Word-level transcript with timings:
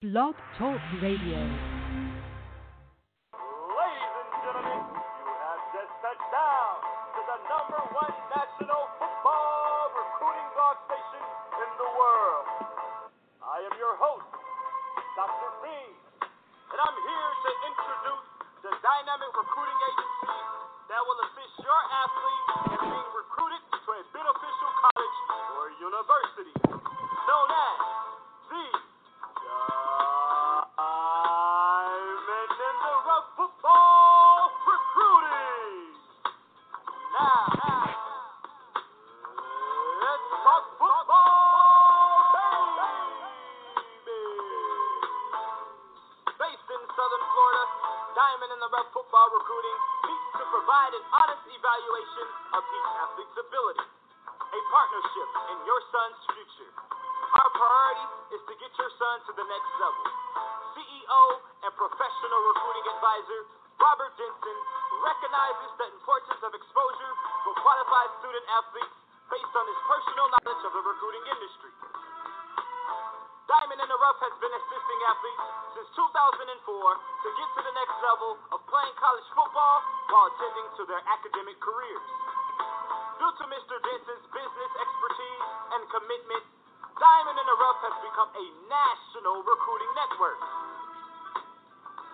Blog 0.00 0.32
Talk 0.56 0.80
Radio. 1.04 1.36
Ladies 1.36 1.52
and 4.16 4.30
gentlemen, 4.40 4.80
you 4.96 5.28
have 5.28 5.60
just 5.76 5.92
touched 6.00 6.30
down 6.32 6.72
to 7.12 7.20
the 7.20 7.36
number 7.44 7.76
one 7.92 8.16
national 8.32 8.80
football 8.96 9.92
recruiting 9.92 10.48
blog 10.56 10.80
station 10.88 11.20
in 11.20 11.70
the 11.76 11.90
world. 12.00 12.48
I 13.44 13.60
am 13.60 13.76
your 13.76 13.92
host, 14.00 14.24
Dr. 15.20 15.68
Reed, 15.68 15.92
and 16.24 16.78
I'm 16.80 16.96
here 16.96 17.30
to 17.44 17.50
introduce 17.68 18.24
the 18.64 18.72
dynamic 18.80 19.36
recruiting 19.36 19.80
agency 19.84 20.40
that 20.88 21.04
will 21.04 21.20
assist 21.28 21.60
your 21.60 21.76
athlete 21.76 22.72
in 22.72 22.88
being 22.88 23.10
recruited 23.20 23.60
to 23.68 23.90
a 23.92 24.00
beneficial 24.16 24.70
college 24.80 25.16
or 25.60 25.68
university, 25.76 26.56
partnership 54.70 55.28
in 55.50 55.58
your 55.66 55.80
son's 55.90 56.20
future. 56.30 56.72
Our 57.30 57.50
priority 57.58 58.06
is 58.38 58.42
to 58.46 58.54
get 58.54 58.70
your 58.78 58.92
son 59.02 59.16
to 59.26 59.32
the 59.34 59.46
next 59.46 59.70
level. 59.82 60.04
CEO 60.78 61.22
and 61.66 61.72
professional 61.74 62.40
recruiting 62.54 62.86
advisor 62.94 63.40
Robert 63.82 64.12
Denson 64.14 64.58
recognizes 65.02 65.70
the 65.74 65.86
importance 65.90 66.40
of 66.46 66.50
exposure 66.54 67.12
for 67.42 67.52
qualified 67.58 68.10
student 68.22 68.46
athletes 68.62 68.96
based 69.26 69.54
on 69.58 69.64
his 69.66 69.80
personal 69.90 70.26
knowledge 70.38 70.62
of 70.62 70.72
the 70.74 70.82
recruiting 70.86 71.24
industry. 71.34 71.72
Diamond 73.50 73.82
in 73.82 73.88
the 73.90 73.98
Rough 73.98 74.20
has 74.22 74.34
been 74.38 74.54
assisting 74.54 75.00
athletes 75.10 75.46
since 75.74 75.88
2004 75.98 76.46
to 76.46 77.28
get 77.34 77.48
to 77.58 77.60
the 77.66 77.74
next 77.74 77.96
level 78.06 78.38
of 78.54 78.62
playing 78.70 78.94
college 79.02 79.26
football 79.34 79.76
while 80.14 80.30
attending 80.30 80.68
to 80.78 80.82
their 80.86 81.02
academic 81.10 81.58
careers. 81.58 82.29
Due 83.20 83.36
to 83.36 83.46
Mr. 83.52 83.76
Denson's 83.84 84.26
business 84.32 84.72
expertise 84.80 85.44
and 85.76 85.82
commitment, 85.92 86.40
Diamond 86.96 87.36
in 87.36 87.46
the 87.52 87.58
Rough 87.60 87.80
has 87.84 87.96
become 88.00 88.32
a 88.32 88.46
national 88.64 89.44
recruiting 89.44 89.92
network. 89.92 90.40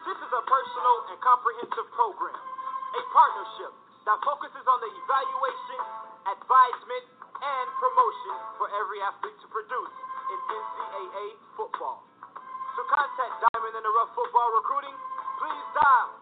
This 0.02 0.18
is 0.18 0.32
a 0.34 0.42
personal 0.50 0.96
and 1.14 1.18
comprehensive 1.22 1.86
program, 1.94 2.34
a 2.34 3.02
partnership 3.14 3.70
that 4.02 4.18
focuses 4.26 4.66
on 4.66 4.82
the 4.82 4.90
evaluation, 4.98 5.80
advisement, 6.26 7.04
and 7.38 7.66
promotion 7.78 8.34
for 8.58 8.66
every 8.74 8.98
athlete 9.06 9.38
to 9.46 9.48
produce 9.54 9.94
in 10.26 10.38
NCAA 10.42 11.26
football. 11.54 12.02
To 12.34 12.82
contact 12.90 13.46
Diamond 13.54 13.78
in 13.78 13.82
the 13.86 13.94
Rough 13.94 14.10
Football 14.10 14.58
Recruiting, 14.58 14.96
please 15.38 15.66
dial 15.70 16.15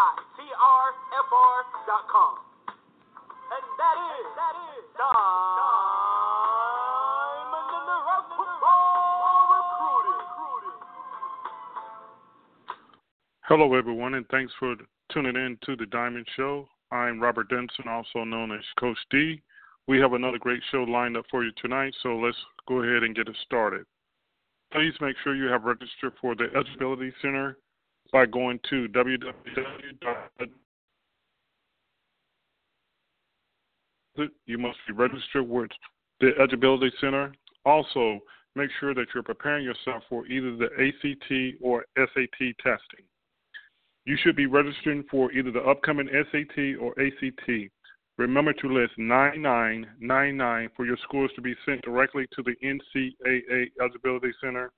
www.ditrfr.com. 0.00 0.48
And 3.50 3.64
that 3.76 3.96
is, 4.00 4.24
that 4.36 4.54
is 4.56 4.84
Diamond 4.96 5.20
Recruiting. 9.50 10.80
Hello, 13.42 13.74
everyone, 13.74 14.14
and 14.14 14.26
thanks 14.28 14.52
for 14.58 14.76
tuning 15.12 15.36
in 15.36 15.58
to 15.66 15.76
the 15.76 15.86
Diamond 15.86 16.26
Show. 16.36 16.66
I'm 16.90 17.20
Robert 17.20 17.50
Denson, 17.50 17.88
also 17.88 18.24
known 18.24 18.52
as 18.52 18.64
Coach 18.78 18.98
D. 19.10 19.42
We 19.86 19.98
have 19.98 20.14
another 20.14 20.38
great 20.38 20.62
show 20.70 20.84
lined 20.84 21.16
up 21.18 21.26
for 21.30 21.44
you 21.44 21.50
tonight, 21.60 21.94
so 22.02 22.16
let's 22.16 22.38
go 22.66 22.82
ahead 22.82 23.02
and 23.02 23.14
get 23.14 23.28
it 23.28 23.36
started. 23.44 23.84
Please 24.72 24.94
make 25.00 25.16
sure 25.22 25.34
you 25.34 25.50
have 25.50 25.64
registered 25.64 26.12
for 26.20 26.34
the 26.36 26.46
Eligibility 26.54 27.12
Center 27.20 27.58
by 28.12 28.26
going 28.26 28.60
to 28.70 28.88
www. 28.88 29.32
You 34.46 34.58
must 34.58 34.78
be 34.86 34.92
registered 34.92 35.48
with 35.48 35.70
the 36.20 36.32
Eligibility 36.38 36.92
Center. 37.00 37.32
Also, 37.64 38.18
make 38.54 38.70
sure 38.78 38.94
that 38.94 39.06
you're 39.14 39.22
preparing 39.22 39.64
yourself 39.64 40.02
for 40.08 40.26
either 40.26 40.56
the 40.56 40.68
ACT 40.78 41.62
or 41.62 41.84
SAT 41.96 42.56
testing. 42.62 43.04
You 44.04 44.16
should 44.22 44.36
be 44.36 44.46
registering 44.46 45.04
for 45.10 45.32
either 45.32 45.50
the 45.50 45.60
upcoming 45.60 46.08
SAT 46.08 46.76
or 46.80 46.94
ACT. 47.00 47.70
Remember 48.18 48.52
to 48.52 48.68
list 48.68 48.92
9999 48.98 50.68
for 50.76 50.84
your 50.84 50.98
scores 51.04 51.30
to 51.36 51.40
be 51.40 51.54
sent 51.64 51.82
directly 51.82 52.26
to 52.34 52.42
the 52.42 52.54
NCAA 52.62 53.70
Eligibility 53.80 54.32
Center 54.42 54.72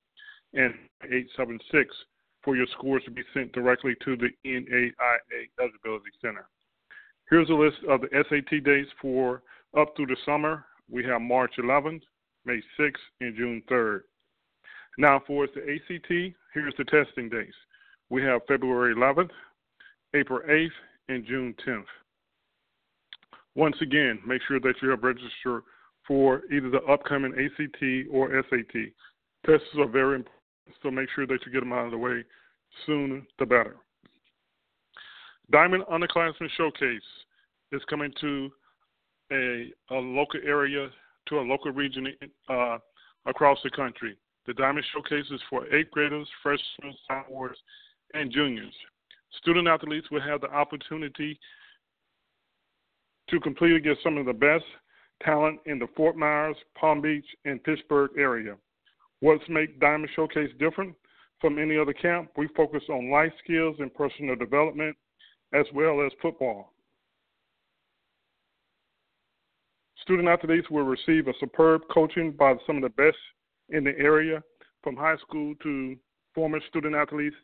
and 0.54 0.74
876 1.02 1.92
for 2.44 2.56
your 2.56 2.66
scores 2.78 3.02
to 3.04 3.10
be 3.10 3.22
sent 3.34 3.52
directly 3.52 3.94
to 4.04 4.16
the 4.16 4.28
NAIA 4.44 4.92
Eligibility 5.60 6.10
Center. 6.20 6.48
Here's 7.30 7.48
a 7.50 7.54
list 7.54 7.78
of 7.88 8.00
the 8.00 8.08
SAT 8.28 8.64
dates 8.64 8.90
for 9.00 9.42
up 9.78 9.94
through 9.96 10.06
the 10.06 10.16
summer. 10.26 10.64
We 10.90 11.04
have 11.04 11.20
March 11.20 11.54
11th, 11.58 12.02
May 12.44 12.60
6th, 12.78 12.92
and 13.20 13.36
June 13.36 13.62
3rd. 13.70 14.00
Now, 14.98 15.22
for 15.26 15.46
the 15.46 15.60
ACT, 15.62 16.34
here's 16.52 16.74
the 16.76 16.84
testing 16.84 17.28
dates. 17.28 17.56
We 18.10 18.22
have 18.22 18.42
February 18.46 18.94
11th, 18.94 19.30
April 20.14 20.40
8th, 20.48 20.68
and 21.08 21.24
June 21.24 21.54
10th. 21.66 21.84
Once 23.54 23.76
again, 23.80 24.18
make 24.26 24.42
sure 24.48 24.60
that 24.60 24.74
you 24.82 24.90
have 24.90 25.02
registered 25.02 25.62
for 26.06 26.42
either 26.52 26.70
the 26.70 26.82
upcoming 26.82 27.32
ACT 27.32 28.08
or 28.10 28.30
SAT. 28.50 28.92
Tests 29.46 29.66
are 29.78 29.88
very 29.88 30.16
important, 30.16 30.41
so 30.82 30.90
make 30.90 31.08
sure 31.14 31.26
that 31.26 31.38
you 31.44 31.52
get 31.52 31.60
them 31.60 31.72
out 31.72 31.86
of 31.86 31.90
the 31.90 31.98
way 31.98 32.24
sooner 32.86 33.22
the 33.38 33.46
better. 33.46 33.76
Diamond 35.50 35.84
Underclassmen 35.90 36.48
Showcase 36.56 37.00
is 37.72 37.82
coming 37.88 38.12
to 38.20 38.50
a, 39.32 39.72
a 39.90 39.94
local 39.94 40.40
area, 40.44 40.88
to 41.28 41.38
a 41.38 41.42
local 41.42 41.72
region 41.72 42.08
uh, 42.48 42.78
across 43.26 43.58
the 43.62 43.70
country. 43.70 44.16
The 44.46 44.54
Diamond 44.54 44.84
Showcase 44.92 45.30
is 45.30 45.40
for 45.48 45.72
eighth 45.74 45.90
graders, 45.90 46.28
freshmen, 46.42 46.94
sophomores, 47.06 47.58
and 48.14 48.32
juniors. 48.32 48.74
Student 49.38 49.68
athletes 49.68 50.10
will 50.10 50.20
have 50.20 50.40
the 50.40 50.50
opportunity 50.50 51.38
to 53.30 53.40
compete 53.40 53.72
against 53.72 54.02
some 54.02 54.18
of 54.18 54.26
the 54.26 54.32
best 54.32 54.64
talent 55.22 55.60
in 55.66 55.78
the 55.78 55.86
Fort 55.96 56.16
Myers, 56.16 56.56
Palm 56.78 57.00
Beach, 57.00 57.24
and 57.44 57.62
Pittsburgh 57.62 58.10
area. 58.18 58.56
What's 59.22 59.48
make 59.48 59.78
Diamond 59.78 60.10
Showcase 60.16 60.50
different 60.58 60.96
from 61.40 61.56
any 61.56 61.78
other 61.78 61.92
camp? 61.92 62.32
We 62.36 62.48
focus 62.56 62.82
on 62.90 63.08
life 63.08 63.30
skills 63.44 63.76
and 63.78 63.94
personal 63.94 64.34
development, 64.34 64.96
as 65.54 65.64
well 65.72 66.04
as 66.04 66.10
football. 66.20 66.72
Student 70.02 70.26
athletes 70.26 70.68
will 70.70 70.82
receive 70.82 71.28
a 71.28 71.32
superb 71.38 71.82
coaching 71.94 72.32
by 72.32 72.56
some 72.66 72.78
of 72.78 72.82
the 72.82 72.88
best 72.88 73.16
in 73.68 73.84
the 73.84 73.96
area, 73.96 74.42
from 74.82 74.96
high 74.96 75.16
school 75.18 75.54
to 75.62 75.94
former 76.34 76.58
student 76.68 76.96
athletes 76.96 77.36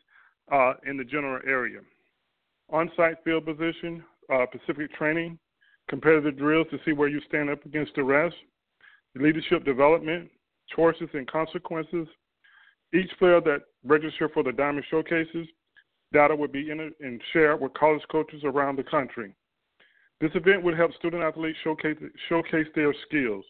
uh, 0.51 0.73
in 0.85 0.97
the 0.97 1.05
general 1.05 1.41
area. 1.47 1.79
On 2.71 2.91
site 2.97 3.23
field 3.23 3.45
position, 3.45 4.03
uh, 4.29 4.45
Pacific 4.51 4.93
training, 4.95 5.39
competitive 5.87 6.37
drills 6.37 6.67
to 6.71 6.77
see 6.83 6.91
where 6.91 7.07
you 7.07 7.21
stand 7.29 7.49
up 7.49 7.65
against 7.65 7.95
the 7.95 8.03
rest, 8.03 8.35
leadership 9.15 9.63
development, 9.63 10.29
choices 10.75 11.09
and 11.13 11.29
consequences. 11.29 12.07
Each 12.93 13.09
player 13.19 13.41
that 13.41 13.61
registers 13.83 14.31
for 14.33 14.43
the 14.43 14.51
Diamond 14.51 14.85
Showcases, 14.89 15.47
data 16.11 16.35
will 16.35 16.47
be 16.47 16.71
entered 16.71 16.93
and 16.99 17.21
shared 17.33 17.61
with 17.61 17.73
college 17.73 18.01
coaches 18.11 18.41
around 18.43 18.77
the 18.77 18.83
country. 18.83 19.33
This 20.21 20.31
event 20.33 20.63
would 20.63 20.75
help 20.75 20.93
student 20.95 21.23
athletes 21.23 21.57
showcase, 21.63 21.97
showcase 22.27 22.67
their 22.75 22.93
skills. 23.07 23.45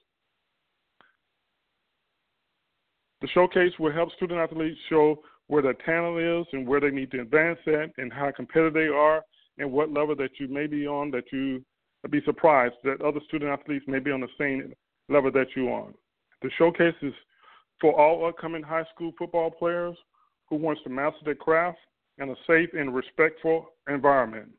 The 3.22 3.28
showcase 3.30 3.74
will 3.80 3.92
help 3.92 4.12
student 4.14 4.40
athletes 4.40 4.80
show 4.88 5.22
where 5.48 5.64
their 5.64 5.74
talent 5.74 6.20
is 6.20 6.46
and 6.54 6.68
where 6.68 6.80
they 6.80 6.92
need 6.92 7.12
to 7.12 7.22
advance 7.22 7.60
at 7.66 7.92
and 7.98 8.14
how 8.14 8.32
competitive 8.32 8.74
they 8.74 8.88
are 8.88 9.24
and 9.58 9.72
what 9.72 9.92
level 9.92 10.16
that 10.16 10.30
you 10.40 10.48
may 10.48 10.68
be 10.68 10.88
on 10.88 11.12
that 11.12 11.26
you 11.32 11.64
be 12.10 12.22
surprised 12.24 12.76
that 12.84 13.02
other 13.02 13.20
student 13.28 13.52
athletes 13.52 13.86
may 13.88 14.00
be 14.00 14.12
on 14.12 14.22
the 14.22 14.28
same 14.38 14.74
level 15.10 15.32
that 15.32 15.48
you're 15.56 15.70
on. 15.70 15.94
The 16.42 16.50
showcase 16.58 16.96
is 17.02 17.14
for 17.82 18.00
all 18.00 18.28
upcoming 18.28 18.64
high 18.64 18.86
school 18.94 19.12
football 19.18 19.52
players 19.52 19.98
who 20.50 20.56
wants 20.56 20.82
to 20.84 20.90
master 20.90 21.20
their 21.24 21.36
craft 21.36 21.78
in 22.18 22.30
a 22.30 22.36
safe 22.48 22.70
and 22.74 22.94
respectful 22.94 23.70
environment. 23.88 24.50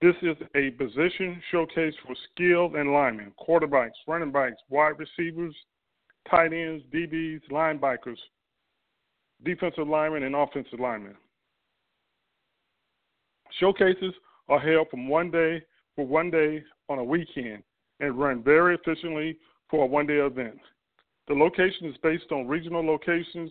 This 0.00 0.14
is 0.22 0.36
a 0.54 0.70
position 0.70 1.42
showcase 1.50 1.94
for 2.06 2.14
skilled 2.30 2.76
and 2.76 2.92
linemen, 2.92 3.32
quarterbacks, 3.38 3.90
running 4.06 4.30
backs, 4.30 4.56
wide 4.68 4.94
receivers, 4.98 5.54
tight 6.30 6.52
ends, 6.52 6.84
DBs, 6.94 7.40
linebackers, 7.50 8.18
defensive 9.44 9.88
linemen, 9.88 10.22
and 10.22 10.36
offensive 10.36 10.78
linemen. 10.78 11.16
Showcases 13.58 14.14
are 14.48 14.60
held 14.60 14.88
from 14.88 15.08
one 15.08 15.30
day 15.30 15.62
for 15.96 16.06
one 16.06 16.30
day 16.30 16.62
on 16.88 16.98
a 16.98 17.04
weekend 17.04 17.62
and 17.98 18.18
run 18.18 18.42
very 18.42 18.76
efficiently 18.76 19.36
for 19.68 19.82
a 19.82 19.86
one 19.86 20.06
day 20.06 20.18
event. 20.18 20.58
The 21.28 21.34
location 21.34 21.86
is 21.86 21.96
based 22.02 22.32
on 22.32 22.48
regional 22.48 22.84
locations 22.84 23.50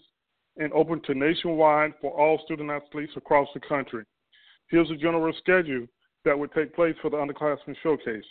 and 0.57 0.73
open 0.73 0.99
to 1.03 1.13
nationwide 1.13 1.93
for 2.01 2.11
all 2.11 2.41
student 2.43 2.71
athletes 2.71 3.13
across 3.15 3.47
the 3.53 3.59
country. 3.59 4.03
Here's 4.69 4.89
a 4.89 4.95
general 4.95 5.31
schedule 5.37 5.85
that 6.25 6.37
would 6.37 6.51
take 6.53 6.75
place 6.75 6.95
for 7.01 7.11
the 7.11 7.17
underclassmen 7.17 7.75
showcase. 7.83 8.25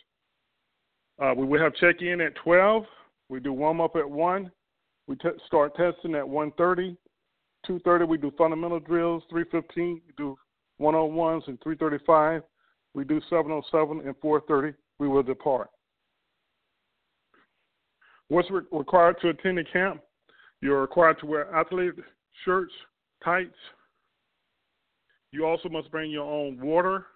Uh, 1.22 1.32
we 1.36 1.46
will 1.46 1.60
have 1.60 1.74
check 1.76 2.02
in 2.02 2.20
at 2.20 2.34
12. 2.42 2.84
We 3.28 3.40
do 3.40 3.52
warm 3.52 3.80
up 3.80 3.94
at 3.94 4.08
1. 4.08 4.50
We 5.06 5.14
t- 5.16 5.28
start 5.46 5.76
testing 5.76 6.16
at 6.16 6.26
1:30. 6.26 6.96
2:30 7.66 8.08
we 8.08 8.18
do 8.18 8.32
fundamental 8.32 8.80
drills. 8.80 9.22
3:15 9.30 10.02
we 10.06 10.12
do 10.16 10.36
one-on-ones, 10.78 11.44
and 11.46 11.58
3:35 11.60 12.42
we 12.94 13.04
do 13.04 13.20
707 13.30 14.00
and 14.00 14.20
4:30 14.20 14.74
we 14.98 15.08
will 15.08 15.22
depart. 15.22 15.70
What's 18.28 18.50
re- 18.50 18.62
required 18.72 19.16
to 19.22 19.28
attend 19.28 19.58
the 19.58 19.64
camp? 19.64 20.00
You're 20.60 20.80
required 20.80 21.18
to 21.20 21.26
wear 21.26 21.54
athlete 21.54 21.94
shirts, 22.44 22.72
tights. 23.22 23.54
You 25.32 25.46
also 25.46 25.68
must 25.68 25.90
bring 25.90 26.10
your 26.10 26.24
own 26.24 26.58
water, 26.60 27.06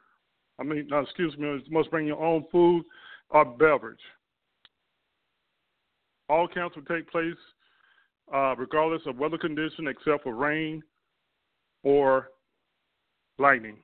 I 0.60 0.62
mean, 0.62 0.86
no, 0.90 0.98
excuse 0.98 1.36
me, 1.38 1.46
you 1.46 1.62
must 1.70 1.90
bring 1.90 2.06
your 2.06 2.22
own 2.22 2.44
food 2.52 2.84
or 3.30 3.44
beverage. 3.44 4.00
All 6.28 6.46
camps 6.46 6.76
will 6.76 6.84
take 6.84 7.10
place 7.10 7.34
uh, 8.32 8.54
regardless 8.56 9.02
of 9.06 9.16
weather 9.16 9.38
condition 9.38 9.88
except 9.88 10.22
for 10.22 10.34
rain 10.34 10.82
or 11.82 12.28
lightning. 13.38 13.78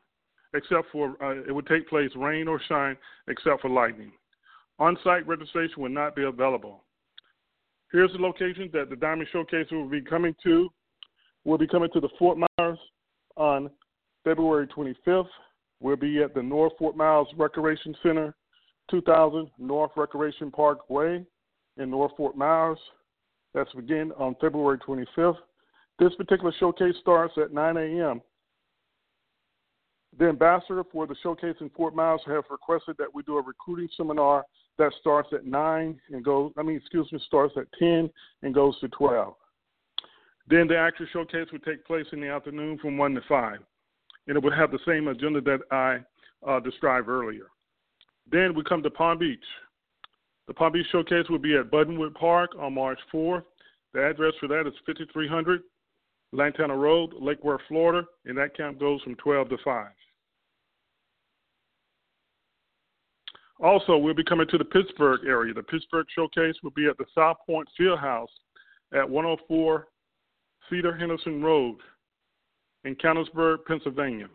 Except 0.55 0.87
for, 0.93 1.17
uh, 1.23 1.43
it 1.49 1.55
would 1.55 1.67
take 1.67 1.89
place 1.89 2.11
rain 2.15 2.47
or 2.47 2.61
shine 2.69 2.97
except 3.29 3.63
for 3.63 3.71
lightning. 3.71 4.13
On 4.79 4.97
site 5.03 5.27
registration 5.27 5.83
will 5.83 5.89
not 5.89 6.15
be 6.15 6.25
available. 6.25 6.85
Here's 7.97 8.13
the 8.13 8.19
location 8.19 8.69
that 8.75 8.91
the 8.91 8.97
Diamond 8.97 9.27
Showcase 9.33 9.69
will 9.71 9.89
be 9.89 10.03
coming 10.03 10.35
to. 10.43 10.69
We'll 11.47 11.57
be 11.57 11.67
coming 11.67 11.89
to 11.95 11.99
the 12.01 12.11
Fort 12.19 12.37
Myers 12.37 12.79
on 13.39 13.71
February 14.23 14.67
25th 14.67 15.29
We'll 15.81 15.97
be 15.97 16.23
at 16.23 16.35
the 16.35 16.43
North 16.43 16.75
Fort 16.79 16.95
Myers 16.95 17.27
Recreation 17.39 17.97
Center, 18.03 18.35
2000 18.91 19.51
North 19.59 19.93
Recreation 19.97 20.51
Park 20.51 20.91
Way 20.91 21.25
in 21.79 21.91
North 21.91 22.13
Fort 22.19 22.37
Myers. 22.37 22.77
That's 23.55 23.73
begin 23.73 24.13
on 24.19 24.37
February 24.43 24.77
25th. 24.87 25.39
This 25.99 26.15
particular 26.17 26.53
showcase 26.61 26.97
starts 27.01 27.33
at 27.39 27.55
9 27.55 27.79
a.m. 27.79 28.21
The 30.19 30.29
ambassador 30.29 30.85
for 30.93 31.07
the 31.07 31.17
showcase 31.23 31.57
in 31.63 31.71
Fort 31.71 31.97
Myers 31.97 32.21
have 32.27 32.45
requested 32.51 32.97
that 32.99 33.15
we 33.15 33.23
do 33.23 33.39
a 33.39 33.43
recruiting 33.43 33.89
seminar 33.97 34.45
that 34.79 34.93
starts 35.01 35.31
at 35.33 35.47
9 35.47 36.01
and 36.11 36.25
goes, 36.25 36.53
I 36.57 36.63
mean, 36.63 36.77
excuse 36.77 37.11
me, 37.13 37.21
starts 37.27 37.55
at 37.57 37.67
10 37.79 38.11
and 38.43 38.55
goes 38.55 38.79
to 38.81 38.89
12. 38.89 39.35
Then 40.49 40.69
the 40.69 40.77
actual 40.77 41.07
showcase 41.13 41.49
would 41.53 41.65
take 41.65 41.85
place 41.87 42.07
in 42.13 42.21
the 42.21 42.29
afternoon 42.29 42.79
from 42.79 42.99
1 42.99 43.15
to 43.15 43.21
5 43.29 43.59
and 44.27 44.37
it 44.37 44.43
would 44.43 44.55
have 44.55 44.71
the 44.71 44.79
same 44.87 45.09
agenda 45.09 45.41
that 45.41 45.61
I 45.71 45.99
uh, 46.49 46.61
described 46.61 47.09
earlier. 47.09 47.47
Then 48.31 48.55
we 48.55 48.63
come 48.65 48.83
to 48.83 48.91
Palm 48.91 49.19
Beach. 49.19 49.39
The 50.49 50.55
Palm 50.55 50.73
Beach 50.73 50.87
Showcase 50.91 51.29
will 51.29 51.39
be 51.39 51.57
at 51.57 51.71
Buttonwood 51.71 52.15
Park 52.15 52.53
on 52.59 52.75
March 52.75 52.99
4th. 53.13 53.45
The 53.93 54.05
address 54.05 54.33
for 54.41 54.49
that 54.49 54.67
is 54.67 54.75
5300 54.87 55.63
Lantana 56.33 56.77
Road, 56.77 57.15
Lake 57.19 57.43
Worth, 57.45 57.61
Florida, 57.69 58.07
and 58.25 58.37
that 58.37 58.57
camp 58.57 58.81
goes 58.81 59.01
from 59.03 59.15
12 59.17 59.49
to 59.51 59.57
5. 59.65 59.87
Also, 63.61 63.97
we'll 63.97 64.15
be 64.15 64.25
coming 64.25 64.47
to 64.49 64.59
the 64.59 64.65
Pittsburgh 64.65 65.21
area. 65.27 65.55
The 65.55 65.63
Pittsburgh 65.63 66.07
Showcase 66.15 66.57
will 66.63 66.73
be 66.73 66.87
at 66.87 66.99
the 66.99 67.07
Southpointe 67.17 67.65
Fieldhouse 67.79 68.27
at 68.93 69.09
104 69.09 69.89
Cedar 70.69 70.95
Henderson 70.97 71.43
Road 71.43 71.77
in 72.85 72.95
Canonsburg, 72.97 73.65
Pennsylvania. 73.67 74.29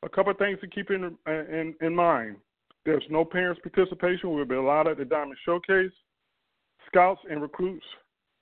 A 0.07 0.09
couple 0.09 0.31
of 0.31 0.39
things 0.39 0.59
to 0.61 0.69
keep 0.69 0.91
in, 0.91 1.17
in, 1.27 1.75
in 1.83 1.95
mind. 1.95 2.37
There's 2.85 3.03
no 3.11 3.25
parents' 3.25 3.61
participation 3.61 4.33
We'll 4.33 4.45
be 4.45 4.55
allowed 4.55 4.87
at 4.87 4.99
the 4.99 5.05
Diamond 5.05 5.37
Showcase. 5.45 5.91
Scouts 6.87 7.21
and 7.29 7.43
recruits 7.43 7.85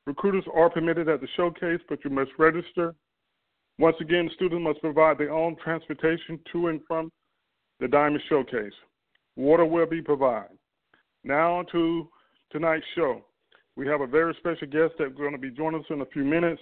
Recruiters 0.06 0.44
are 0.54 0.68
permitted 0.68 1.08
at 1.08 1.22
the 1.22 1.28
showcase, 1.34 1.80
but 1.88 2.04
you 2.04 2.10
must 2.10 2.30
register. 2.38 2.94
Once 3.78 3.96
again, 4.00 4.30
students 4.34 4.62
must 4.62 4.80
provide 4.82 5.16
their 5.16 5.32
own 5.32 5.56
transportation 5.56 6.38
to 6.52 6.68
and 6.68 6.80
from 6.86 7.10
the 7.80 7.88
Diamond 7.88 8.22
Showcase. 8.28 8.72
Water 9.36 9.64
will 9.64 9.86
be 9.86 10.02
provided. 10.02 10.58
Now 11.24 11.62
to 11.72 12.08
tonight's 12.52 12.84
show. 12.94 13.24
We 13.76 13.86
have 13.88 14.02
a 14.02 14.06
very 14.06 14.34
special 14.38 14.68
guest 14.68 14.92
that's 14.98 15.14
going 15.14 15.32
to 15.32 15.38
be 15.38 15.50
joining 15.50 15.80
us 15.80 15.86
in 15.88 16.02
a 16.02 16.06
few 16.06 16.24
minutes. 16.24 16.60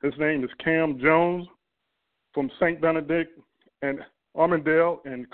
His 0.00 0.14
name 0.18 0.44
is 0.44 0.50
Cam 0.62 1.00
Jones 1.00 1.46
from 2.32 2.50
St. 2.60 2.80
Benedict 2.80 3.38
and 3.82 3.98
Auburndale 4.36 5.00
in 5.04 5.26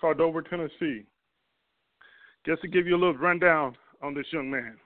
Cordova, 0.00 0.42
Tennessee. 0.42 1.04
Just 2.46 2.62
to 2.62 2.68
give 2.68 2.86
you 2.86 2.96
a 2.96 2.98
little 2.98 3.16
rundown 3.16 3.76
on 4.02 4.14
this 4.14 4.26
young 4.32 4.50
man. 4.50 4.76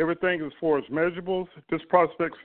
Everything 0.00 0.42
as 0.42 0.52
far 0.60 0.78
as 0.78 0.84
measurables, 0.84 1.46
this 1.70 1.80
prospect 1.88 2.36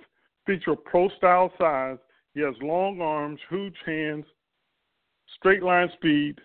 feature 0.45 0.75
pro 0.75 1.09
style 1.17 1.51
size. 1.57 1.97
He 2.33 2.41
has 2.41 2.55
long 2.61 3.01
arms, 3.01 3.39
huge 3.49 3.75
hands, 3.85 4.25
straight 5.35 5.63
line 5.63 5.89
speed. 5.93 6.39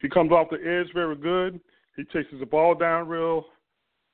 He 0.00 0.08
comes 0.08 0.32
off 0.32 0.48
the 0.50 0.56
edge 0.56 0.92
very 0.94 1.16
good. 1.16 1.60
He 1.96 2.04
chases 2.04 2.40
the 2.40 2.46
ball 2.46 2.74
down 2.74 3.08
real. 3.08 3.44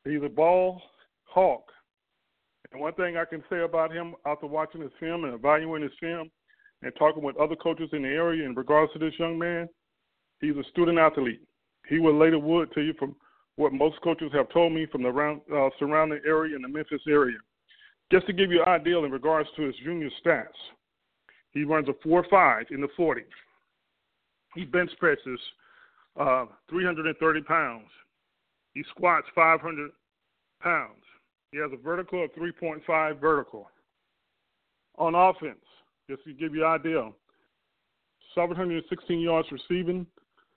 He's 0.04 0.22
a 0.24 0.28
ball 0.28 0.82
hawk. 1.24 1.70
And 2.72 2.80
one 2.80 2.94
thing 2.94 3.16
I 3.16 3.24
can 3.24 3.44
say 3.48 3.60
about 3.60 3.92
him 3.92 4.14
after 4.24 4.46
watching 4.46 4.80
his 4.80 4.90
film 4.98 5.24
and 5.24 5.34
evaluating 5.34 5.88
his 5.88 5.98
film 6.00 6.30
and 6.86 6.94
talking 6.94 7.22
with 7.22 7.36
other 7.36 7.56
coaches 7.56 7.90
in 7.92 8.02
the 8.02 8.08
area 8.08 8.46
in 8.46 8.54
regards 8.54 8.92
to 8.92 8.98
this 9.00 9.12
young 9.18 9.36
man, 9.36 9.68
he's 10.40 10.56
a 10.56 10.62
student 10.70 10.98
athlete. 10.98 11.40
He 11.88 11.98
will 11.98 12.16
later 12.16 12.38
wood 12.38 12.70
to 12.74 12.80
you 12.80 12.94
from 12.96 13.16
what 13.56 13.72
most 13.72 14.00
coaches 14.02 14.30
have 14.32 14.48
told 14.50 14.72
me 14.72 14.86
from 14.86 15.02
the 15.02 15.08
uh, 15.08 15.68
surrounding 15.80 16.20
area 16.24 16.54
in 16.54 16.62
the 16.62 16.68
Memphis 16.68 17.02
area. 17.08 17.38
Just 18.12 18.26
to 18.28 18.32
give 18.32 18.52
you 18.52 18.62
an 18.62 18.68
idea 18.68 18.98
in 18.98 19.10
regards 19.10 19.48
to 19.56 19.62
his 19.62 19.74
junior 19.82 20.10
stats, 20.24 20.46
he 21.50 21.64
runs 21.64 21.88
a 21.88 22.06
4.5 22.06 22.70
in 22.70 22.80
the 22.80 22.88
40. 22.96 23.22
He 24.54 24.64
bench 24.64 24.90
presses 25.00 25.40
uh, 26.20 26.46
330 26.70 27.40
pounds. 27.42 27.88
He 28.74 28.84
squats 28.90 29.26
500 29.34 29.90
pounds. 30.62 31.02
He 31.50 31.58
has 31.58 31.70
a 31.72 31.82
vertical 31.82 32.24
of 32.24 32.30
3.5 32.34 33.20
vertical. 33.20 33.68
On 34.98 35.14
offense, 35.14 35.65
just 36.08 36.22
to 36.25 36.32
give 36.32 36.54
you 36.54 36.64
an 36.64 36.70
idea, 36.72 37.10
716 38.34 39.18
yards 39.20 39.48
receiving, 39.50 40.06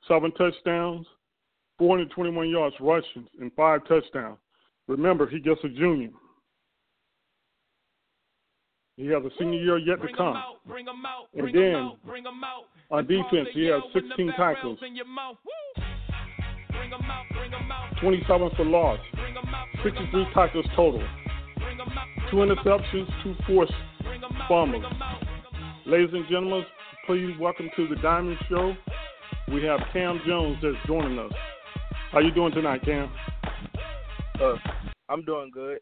seven 0.07 0.31
touchdowns, 0.33 1.07
421 1.77 2.49
yards 2.49 2.75
rushing 2.79 3.25
and 3.39 3.51
five 3.53 3.81
touchdowns. 3.87 4.37
Remember, 4.87 5.27
he 5.27 5.39
gets 5.39 5.59
a 5.63 5.69
junior. 5.69 6.09
He 8.97 9.07
has 9.07 9.23
a 9.23 9.29
senior 9.39 9.59
year 9.59 9.77
yet 9.77 10.01
to 10.01 10.07
come. 10.15 10.35
and 11.33 11.55
then 11.55 11.91
on 12.91 13.07
defense, 13.07 13.47
he 13.53 13.65
has 13.67 13.81
16 13.93 14.33
tackles, 14.35 14.77
27 18.01 18.49
for 18.57 18.65
loss, 18.65 18.99
63 19.83 20.25
tackles 20.33 20.65
total, 20.75 21.01
two 22.29 22.37
interceptions, 22.37 23.07
two 23.23 23.35
forced 23.47 23.71
fumbles. 24.49 24.83
Ladies 25.89 26.13
and 26.13 26.27
gentlemen, 26.29 26.63
please 27.07 27.35
welcome 27.39 27.67
to 27.75 27.87
the 27.87 27.95
Diamond 27.95 28.37
Show. 28.47 28.75
We 29.51 29.63
have 29.63 29.79
Cam 29.91 30.21
Jones 30.23 30.57
that's 30.61 30.75
joining 30.85 31.17
us. 31.17 31.31
How 32.11 32.19
you 32.19 32.29
doing 32.29 32.53
tonight, 32.53 32.85
Cam? 32.85 33.11
Uh, 34.39 34.53
I'm 35.09 35.25
doing 35.25 35.49
good. 35.51 35.79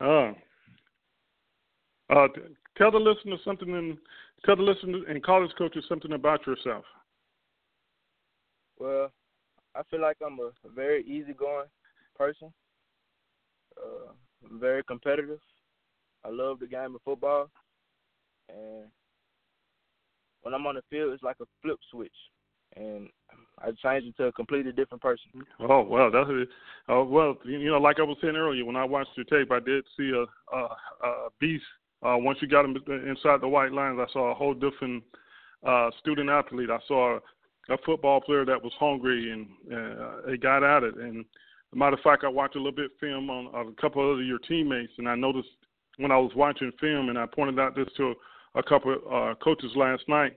Uh, 0.00 0.30
uh, 2.08 2.28
tell 2.78 2.92
the 2.92 2.98
listener 2.98 3.34
something 3.44 3.74
and 3.74 3.98
tell 4.46 4.54
the 4.54 4.62
listener 4.62 5.00
and 5.08 5.20
college 5.24 5.50
coaches 5.58 5.84
something 5.88 6.12
about 6.12 6.46
yourself. 6.46 6.84
Well, 8.78 9.10
I 9.74 9.82
feel 9.90 10.02
like 10.02 10.18
I'm 10.24 10.38
a 10.38 10.50
very 10.72 11.02
easygoing 11.02 11.66
person. 12.16 12.52
Uh, 13.76 14.12
very 14.52 14.84
competitive. 14.84 15.40
I 16.24 16.28
love 16.28 16.60
the 16.60 16.68
game 16.68 16.94
of 16.94 17.02
football, 17.04 17.50
and 18.54 18.86
when 20.42 20.54
I'm 20.54 20.66
on 20.66 20.76
the 20.76 20.82
field, 20.90 21.12
it's 21.12 21.22
like 21.22 21.36
a 21.40 21.46
flip 21.62 21.78
switch, 21.90 22.12
and 22.76 23.08
I 23.58 23.70
change 23.82 24.06
into 24.06 24.24
a 24.24 24.32
completely 24.32 24.72
different 24.72 25.02
person. 25.02 25.44
Oh 25.60 25.82
well, 25.82 26.10
that's 26.10 26.28
uh, 26.88 27.04
well, 27.04 27.36
you 27.44 27.70
know, 27.70 27.78
like 27.78 27.98
I 27.98 28.02
was 28.02 28.16
saying 28.20 28.36
earlier, 28.36 28.64
when 28.64 28.76
I 28.76 28.84
watched 28.84 29.10
your 29.16 29.26
tape, 29.26 29.52
I 29.52 29.60
did 29.60 29.84
see 29.96 30.10
a, 30.10 30.56
a, 30.56 30.60
a 31.06 31.28
beast. 31.40 31.64
Uh, 32.02 32.16
once 32.16 32.38
you 32.40 32.48
got 32.48 32.64
him 32.64 32.76
inside 33.06 33.42
the 33.42 33.48
white 33.48 33.72
lines, 33.72 33.98
I 34.00 34.10
saw 34.12 34.30
a 34.30 34.34
whole 34.34 34.54
different 34.54 35.04
uh, 35.66 35.90
student 36.00 36.30
athlete. 36.30 36.70
I 36.70 36.78
saw 36.88 37.16
a, 37.16 37.74
a 37.74 37.76
football 37.84 38.22
player 38.22 38.46
that 38.46 38.62
was 38.62 38.72
hungry 38.78 39.30
and 39.30 39.48
uh, 39.70 40.30
he 40.30 40.38
got 40.38 40.64
at 40.64 40.82
it. 40.82 40.96
And 40.96 41.26
matter 41.74 41.96
of 41.96 42.02
fact, 42.02 42.24
I 42.24 42.28
watched 42.28 42.56
a 42.56 42.58
little 42.58 42.72
bit 42.72 42.92
film 42.98 43.30
on, 43.30 43.46
on 43.48 43.68
a 43.68 43.80
couple 43.80 44.12
of 44.12 44.24
your 44.24 44.38
teammates, 44.38 44.92
and 44.98 45.08
I 45.08 45.14
noticed 45.14 45.48
when 45.98 46.10
I 46.10 46.16
was 46.16 46.32
watching 46.34 46.72
film, 46.80 47.10
and 47.10 47.18
I 47.18 47.26
pointed 47.26 47.58
out 47.58 47.76
this 47.76 47.88
to 47.98 48.14
a 48.54 48.62
couple 48.62 48.94
of 48.94 49.12
uh, 49.12 49.34
coaches 49.36 49.70
last 49.76 50.02
night 50.08 50.36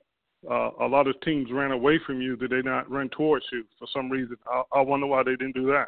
uh, 0.49 0.71
a 0.81 0.87
lot 0.87 1.07
of 1.07 1.19
teams 1.21 1.49
ran 1.51 1.71
away 1.71 1.99
from 2.05 2.21
you. 2.21 2.35
Did 2.35 2.51
they 2.51 2.61
not 2.61 2.89
run 2.91 3.09
towards 3.09 3.45
you 3.51 3.63
for 3.79 3.87
some 3.93 4.09
reason? 4.09 4.35
I, 4.47 4.63
I 4.75 4.81
wonder 4.81 5.07
why 5.07 5.23
they 5.23 5.35
didn't 5.35 5.55
do 5.55 5.67
that. 5.67 5.87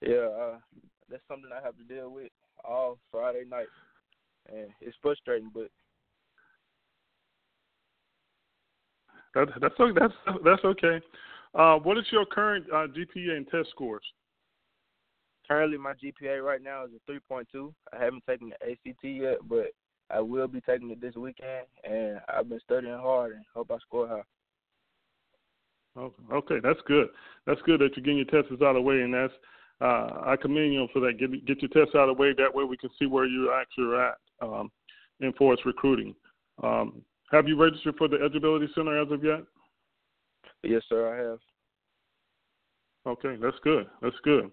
Yeah, 0.00 0.28
uh, 0.28 0.58
that's 1.10 1.22
something 1.28 1.50
I 1.52 1.64
have 1.64 1.76
to 1.76 1.84
deal 1.84 2.10
with 2.10 2.30
all 2.64 2.98
Friday 3.10 3.44
night, 3.48 3.66
and 4.50 4.68
it's 4.80 4.96
frustrating, 5.02 5.50
but 5.52 5.68
that, 9.34 9.48
that's 9.60 9.74
that's 9.98 10.38
that's 10.44 10.64
okay. 10.64 11.00
Uh, 11.54 11.76
what 11.76 11.98
is 11.98 12.04
your 12.10 12.26
current 12.26 12.64
uh, 12.72 12.86
GPA 12.86 13.36
and 13.36 13.48
test 13.48 13.70
scores? 13.70 14.02
Currently, 15.46 15.78
my 15.78 15.92
GPA 15.92 16.42
right 16.42 16.62
now 16.62 16.84
is 16.84 16.90
a 16.94 17.12
3.2. 17.12 17.72
I 17.92 18.02
haven't 18.02 18.24
taken 18.26 18.50
the 18.50 18.70
ACT 18.70 19.04
yet, 19.04 19.38
but 19.46 19.66
I 20.10 20.20
will 20.20 20.48
be 20.48 20.60
taking 20.60 20.90
it 20.90 21.00
this 21.00 21.14
weekend, 21.14 21.66
and 21.82 22.20
I've 22.28 22.48
been 22.48 22.60
studying 22.60 22.98
hard 22.98 23.32
and 23.32 23.44
hope 23.54 23.70
I 23.70 23.78
score 23.78 24.08
high. 24.08 24.22
Oh, 25.96 26.12
okay, 26.32 26.56
that's 26.62 26.80
good. 26.86 27.08
That's 27.46 27.62
good 27.62 27.80
that 27.80 27.96
you're 27.96 28.04
getting 28.04 28.18
your 28.18 28.26
tests 28.26 28.52
out 28.62 28.68
of 28.70 28.74
the 28.74 28.80
way, 28.80 29.00
and 29.00 29.14
that's 29.14 29.32
uh, 29.80 30.22
I 30.26 30.36
commend 30.40 30.72
you 30.72 30.86
for 30.92 31.00
that. 31.00 31.18
Get 31.18 31.46
get 31.46 31.62
your 31.62 31.68
tests 31.70 31.94
out 31.94 32.08
of 32.08 32.16
the 32.16 32.20
way. 32.20 32.32
That 32.36 32.54
way, 32.54 32.64
we 32.64 32.76
can 32.76 32.90
see 32.98 33.06
where 33.06 33.26
you 33.26 33.52
actually 33.52 33.84
are 33.84 34.08
at 34.08 34.16
um, 34.40 34.70
in 35.20 35.32
force 35.34 35.60
recruiting. 35.64 36.14
Um, 36.62 37.02
have 37.30 37.48
you 37.48 37.60
registered 37.60 37.96
for 37.96 38.08
the 38.08 38.16
Eligibility 38.16 38.68
Center 38.74 39.00
as 39.00 39.10
of 39.10 39.24
yet? 39.24 39.40
Yes, 40.62 40.82
sir, 40.88 41.14
I 41.14 41.30
have. 41.30 41.38
Okay, 43.06 43.36
that's 43.40 43.56
good. 43.62 43.86
That's 44.00 44.16
good. 44.24 44.50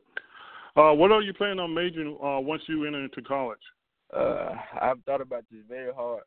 Uh, 0.75 0.91
what 0.93 1.11
are 1.11 1.21
you 1.21 1.33
planning 1.33 1.59
on 1.59 1.73
majoring 1.73 2.17
uh, 2.23 2.39
once 2.39 2.61
you 2.67 2.85
enter 2.85 3.03
into 3.03 3.21
college? 3.21 3.59
Uh, 4.15 4.53
I've 4.81 5.01
thought 5.05 5.21
about 5.21 5.43
this 5.51 5.61
very 5.67 5.93
hard. 5.93 6.23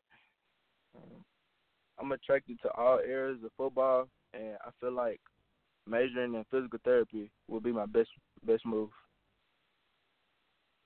I'm 1.99 2.11
attracted 2.11 2.59
to 2.61 2.71
all 2.71 2.99
areas 2.99 3.39
of 3.43 3.51
football, 3.57 4.07
and 4.33 4.55
I 4.65 4.69
feel 4.79 4.91
like 4.91 5.21
majoring 5.87 6.33
in 6.33 6.45
physical 6.51 6.79
therapy 6.83 7.31
will 7.47 7.61
be 7.61 7.71
my 7.71 7.85
best 7.85 8.09
best 8.45 8.65
move. 8.65 8.89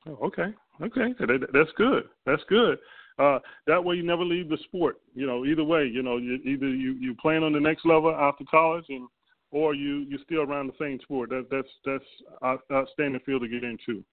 Oh, 0.08 0.18
okay, 0.24 0.54
okay, 0.82 1.14
that's 1.52 1.72
good. 1.78 2.04
That's 2.26 2.44
good. 2.48 2.78
Uh, 3.18 3.40
that 3.68 3.84
way, 3.84 3.96
you 3.96 4.04
never 4.04 4.24
leave 4.24 4.50
the 4.50 4.58
sport. 4.64 4.98
You 5.14 5.28
know, 5.28 5.46
either 5.46 5.64
way, 5.64 5.86
you 5.86 6.02
know, 6.02 6.18
you, 6.18 6.36
either 6.46 6.70
you 6.70 6.94
you 6.94 7.16
playing 7.16 7.44
on 7.44 7.54
the 7.54 7.60
next 7.60 7.86
level 7.86 8.12
after 8.12 8.46
college, 8.50 8.86
and 8.90 9.08
or 9.52 9.74
you 9.74 10.06
you're 10.10 10.20
still 10.24 10.42
around 10.42 10.68
the 10.68 10.74
same 10.80 11.00
sport. 11.02 11.30
That 11.32 11.48
that's 11.52 11.68
that's 11.86 12.62
outstanding 12.72 13.22
field 13.26 13.42
to 13.42 13.48
get 13.48 13.64
into. 13.64 14.04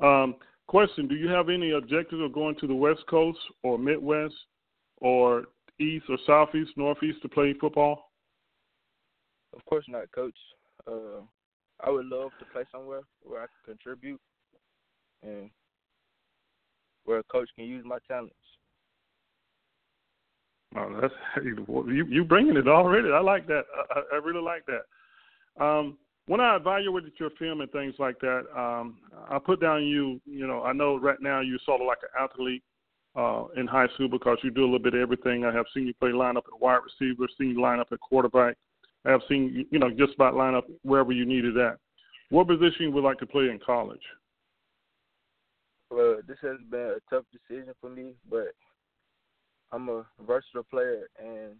Um, 0.00 0.36
Question: 0.70 1.08
Do 1.08 1.16
you 1.16 1.28
have 1.28 1.48
any 1.48 1.72
objectives 1.72 2.22
of 2.22 2.32
going 2.32 2.54
to 2.60 2.68
the 2.68 2.74
West 2.74 3.00
Coast 3.08 3.40
or 3.64 3.76
Midwest 3.76 4.36
or 4.98 5.46
East 5.80 6.04
or 6.08 6.16
Southeast, 6.24 6.70
Northeast 6.76 7.20
to 7.22 7.28
play 7.28 7.52
football? 7.60 8.12
Of 9.52 9.64
course 9.64 9.84
not, 9.88 10.04
Coach. 10.12 10.36
Uh, 10.86 11.22
I 11.84 11.90
would 11.90 12.06
love 12.06 12.30
to 12.38 12.44
play 12.52 12.62
somewhere 12.70 13.00
where 13.24 13.42
I 13.42 13.46
can 13.46 13.74
contribute 13.74 14.20
and 15.24 15.50
where 17.04 17.18
a 17.18 17.24
coach 17.24 17.48
can 17.56 17.64
use 17.64 17.84
my 17.84 17.98
talents. 18.06 18.36
Oh, 20.76 21.00
that's 21.00 21.14
you. 21.44 22.06
You 22.08 22.22
bringing 22.22 22.56
it 22.56 22.68
already. 22.68 23.10
I 23.10 23.18
like 23.18 23.48
that. 23.48 23.62
I, 23.90 24.02
I 24.12 24.16
really 24.18 24.40
like 24.40 24.62
that. 24.66 25.64
Um, 25.64 25.98
when 26.30 26.40
I 26.40 26.54
evaluated 26.54 27.14
your 27.18 27.30
film 27.40 27.60
and 27.60 27.72
things 27.72 27.96
like 27.98 28.20
that, 28.20 28.44
um, 28.56 28.98
I 29.28 29.40
put 29.40 29.60
down 29.60 29.82
you. 29.82 30.20
You 30.24 30.46
know, 30.46 30.62
I 30.62 30.72
know 30.72 30.96
right 30.96 31.20
now 31.20 31.40
you're 31.40 31.58
sort 31.66 31.80
of 31.80 31.88
like 31.88 31.98
an 32.02 32.22
athlete 32.22 32.62
uh, 33.16 33.46
in 33.56 33.66
high 33.66 33.88
school 33.94 34.08
because 34.08 34.38
you 34.44 34.52
do 34.52 34.60
a 34.60 34.70
little 34.70 34.78
bit 34.78 34.94
of 34.94 35.00
everything. 35.00 35.44
I 35.44 35.52
have 35.52 35.66
seen 35.74 35.88
you 35.88 35.94
play 35.94 36.10
lineup 36.10 36.46
at 36.46 36.60
wide 36.60 36.82
receiver, 36.84 37.26
seen 37.36 37.50
you 37.50 37.60
line 37.60 37.80
up 37.80 37.88
at 37.90 37.98
quarterback. 37.98 38.56
I 39.04 39.10
have 39.10 39.22
seen 39.28 39.66
you 39.72 39.78
know 39.80 39.90
just 39.90 40.14
about 40.14 40.36
line 40.36 40.54
up 40.54 40.68
wherever 40.82 41.10
you 41.10 41.26
needed 41.26 41.56
that. 41.56 41.78
What 42.28 42.46
position 42.46 42.82
you 42.82 42.92
would 42.92 43.02
like 43.02 43.18
to 43.18 43.26
play 43.26 43.46
in 43.50 43.58
college? 43.58 43.98
Well, 45.90 46.20
this 46.28 46.38
has 46.42 46.58
been 46.70 46.94
a 46.96 47.12
tough 47.12 47.24
decision 47.32 47.74
for 47.80 47.90
me, 47.90 48.12
but 48.30 48.54
I'm 49.72 49.88
a 49.88 50.06
versatile 50.24 50.62
player, 50.70 51.08
and 51.18 51.56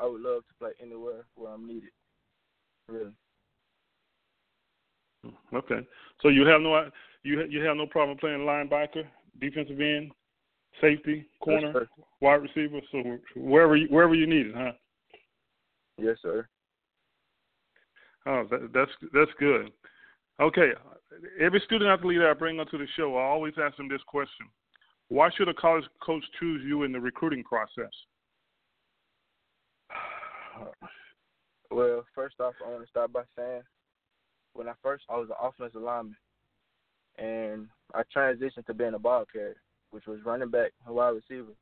I 0.00 0.06
would 0.06 0.22
love 0.22 0.44
to 0.48 0.54
play 0.58 0.70
anywhere 0.82 1.26
where 1.34 1.52
I'm 1.52 1.66
needed. 1.66 1.90
Really. 2.88 3.12
Okay. 5.54 5.86
So 6.20 6.28
you 6.28 6.46
have 6.46 6.60
no 6.60 6.88
you 7.22 7.42
you 7.44 7.64
have 7.64 7.76
no 7.76 7.86
problem 7.86 8.18
playing 8.18 8.40
linebacker, 8.40 9.04
defensive 9.40 9.80
end, 9.80 10.10
safety, 10.80 11.26
corner, 11.40 11.72
yes, 11.74 12.06
wide 12.20 12.42
receiver. 12.42 12.80
So 12.90 13.18
wherever 13.36 13.76
you, 13.76 13.86
wherever 13.88 14.14
you 14.14 14.26
need 14.26 14.46
it, 14.48 14.54
huh? 14.56 14.72
Yes, 15.98 16.16
sir. 16.22 16.46
Oh, 18.26 18.44
that, 18.50 18.70
that's 18.72 18.90
that's 19.12 19.30
good. 19.38 19.70
Okay. 20.40 20.70
Every 21.40 21.60
student 21.66 21.90
athlete 21.90 22.18
that 22.20 22.30
I 22.30 22.34
bring 22.34 22.58
onto 22.58 22.78
the 22.78 22.86
show, 22.96 23.16
I 23.16 23.22
always 23.22 23.54
ask 23.62 23.76
them 23.76 23.88
this 23.88 24.02
question: 24.06 24.46
Why 25.08 25.30
should 25.36 25.48
a 25.48 25.54
college 25.54 25.84
coach 26.04 26.24
choose 26.40 26.62
you 26.64 26.84
in 26.84 26.92
the 26.92 27.00
recruiting 27.00 27.44
process? 27.44 27.90
Well, 31.70 32.04
first 32.14 32.40
off, 32.40 32.54
I 32.64 32.70
want 32.70 32.82
to 32.82 32.88
start 32.88 33.12
by 33.12 33.22
saying 33.36 33.62
when 34.54 34.68
I 34.68 34.72
first 34.82 35.04
I 35.08 35.16
was 35.16 35.28
an 35.30 35.36
offensive 35.40 35.82
lineman, 35.82 36.16
and 37.18 37.68
I 37.94 38.02
transitioned 38.14 38.66
to 38.66 38.74
being 38.74 38.94
a 38.94 38.98
ball 38.98 39.24
carrier, 39.30 39.56
which 39.90 40.06
was 40.06 40.24
running 40.24 40.50
back 40.50 40.72
and 40.86 40.94
wide 40.94 41.10
receiver. 41.10 41.52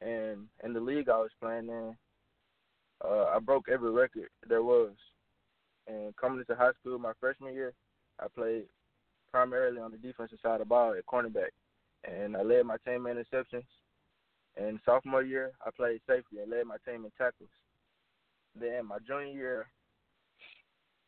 And 0.00 0.46
in 0.64 0.72
the 0.72 0.80
league 0.80 1.08
I 1.08 1.18
was 1.18 1.30
playing 1.40 1.68
in, 1.68 1.94
uh, 3.04 3.24
I 3.34 3.38
broke 3.38 3.68
every 3.68 3.90
record 3.90 4.28
there 4.48 4.62
was. 4.62 4.92
And 5.86 6.16
coming 6.16 6.38
into 6.38 6.54
high 6.54 6.72
school, 6.80 6.98
my 6.98 7.12
freshman 7.20 7.54
year, 7.54 7.72
I 8.20 8.26
played 8.34 8.64
primarily 9.30 9.80
on 9.80 9.90
the 9.90 9.96
defensive 9.96 10.38
side 10.42 10.54
of 10.54 10.58
the 10.60 10.64
ball 10.66 10.94
at 10.96 11.06
cornerback, 11.06 11.50
and 12.04 12.36
I 12.36 12.42
led 12.42 12.66
my 12.66 12.76
team 12.86 13.06
in 13.06 13.16
interceptions. 13.16 13.64
And 14.56 14.80
sophomore 14.84 15.22
year, 15.22 15.52
I 15.64 15.70
played 15.70 16.00
safety 16.06 16.38
and 16.42 16.50
led 16.50 16.66
my 16.66 16.76
team 16.84 17.04
in 17.04 17.10
tackles. 17.16 17.50
Then 18.58 18.86
my 18.86 18.98
junior 19.06 19.32
year, 19.32 19.66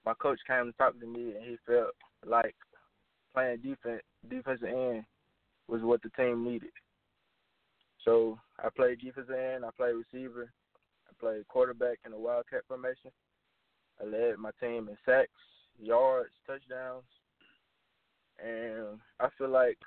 my 0.05 0.15
coach 0.15 0.39
came 0.47 0.61
and 0.61 0.77
talked 0.77 1.01
to 1.01 1.07
me, 1.07 1.35
and 1.35 1.45
he 1.45 1.57
felt 1.67 1.95
like 2.27 2.55
playing 3.35 3.59
defense, 3.59 4.03
defensive 4.29 4.69
end 4.69 5.05
was 5.69 5.83
what 5.83 6.03
the 6.03 6.11
team 6.11 6.45
needed. 6.45 6.71
So 8.05 8.39
I 8.59 8.69
played 8.75 9.01
defensive 9.01 9.35
end, 9.35 9.65
I 9.65 9.71
played 9.77 9.95
receiver, 9.95 10.51
I 11.09 11.13
played 11.21 11.47
quarterback 11.49 11.99
in 12.05 12.13
the 12.13 12.19
wildcat 12.19 12.63
formation. 12.67 13.11
I 14.01 14.07
led 14.07 14.39
my 14.39 14.51
team 14.61 14.89
in 14.89 14.97
sacks, 15.07 15.31
yards, 15.81 16.31
touchdowns, 16.47 17.05
and 18.45 18.99
I 19.21 19.29
feel 19.39 19.51
like 19.51 19.79